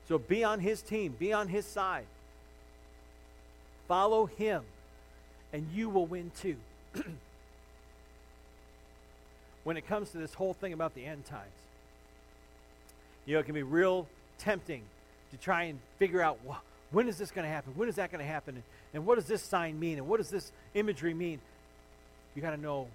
So 0.08 0.18
be 0.18 0.44
on 0.44 0.60
his 0.60 0.82
team, 0.82 1.16
be 1.20 1.34
on 1.34 1.48
his 1.50 1.66
side. 1.66 2.06
Follow 3.88 4.26
him, 4.28 4.64
and 5.52 5.68
you 5.74 5.90
will 5.90 6.06
win 6.06 6.32
too. 6.40 6.56
when 9.64 9.78
it 9.78 9.88
comes 9.88 10.12
to 10.12 10.18
this 10.18 10.34
whole 10.34 10.54
thing 10.54 10.74
about 10.74 10.96
the 10.96 11.06
end 11.06 11.26
times, 11.26 11.52
you 13.26 13.34
know, 13.34 13.40
it 13.42 13.46
can 13.46 13.56
be 13.56 13.64
real 13.64 14.08
tempting 14.38 14.82
to 15.32 15.38
try 15.38 15.64
and 15.64 15.80
figure 15.98 16.22
out 16.22 16.40
when 16.92 17.08
is 17.08 17.18
this 17.18 17.32
going 17.32 17.46
to 17.46 17.52
happen? 17.52 17.74
When 17.76 17.88
is 17.88 17.96
that 17.96 18.12
going 18.12 18.24
to 18.24 18.32
happen? 18.32 18.64
And, 18.94 19.06
what 19.06 19.16
does 19.16 19.26
this 19.26 19.44
sign 19.44 19.80
mean? 19.80 19.98
And 19.98 20.08
what 20.08 20.18
does 20.18 20.30
this 20.30 20.52
imagery 20.74 21.14
mean? 21.14 21.40
You 22.36 22.42
got 22.42 22.52
to 22.52 22.58
know, 22.58 22.88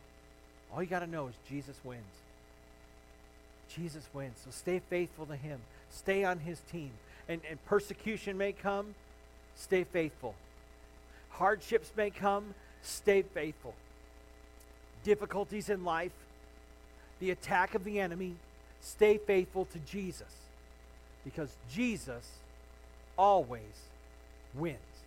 all 0.73 0.83
you 0.83 0.89
got 0.89 1.01
to 1.01 1.07
know 1.07 1.29
is 1.29 1.35
Jesus 1.49 1.77
wins. 1.85 2.03
Jesus 3.75 4.07
wins. 4.13 4.39
So 4.45 4.51
stay 4.51 4.81
faithful 4.91 5.27
to 5.27 5.37
him. 5.37 5.61
Stay 5.91 6.25
on 6.25 6.41
his 6.41 6.61
team. 6.73 6.91
And, 7.29 7.41
and 7.49 7.65
persecution 7.67 8.37
may 8.37 8.53
come, 8.53 8.95
stay 9.55 9.85
faithful. 9.85 10.35
Hardships 11.31 11.93
may 11.97 12.11
come, 12.11 12.55
stay 12.83 13.23
faithful. 13.23 13.75
Difficulties 15.05 15.69
in 15.69 15.85
life, 15.85 16.13
the 17.21 17.31
attack 17.31 17.75
of 17.75 17.85
the 17.85 18.01
enemy, 18.01 18.35
stay 18.81 19.19
faithful 19.19 19.67
to 19.67 19.79
Jesus. 19.81 20.33
Because 21.25 21.57
Jesus 21.71 22.29
always 23.17 23.61
wins. 24.55 24.94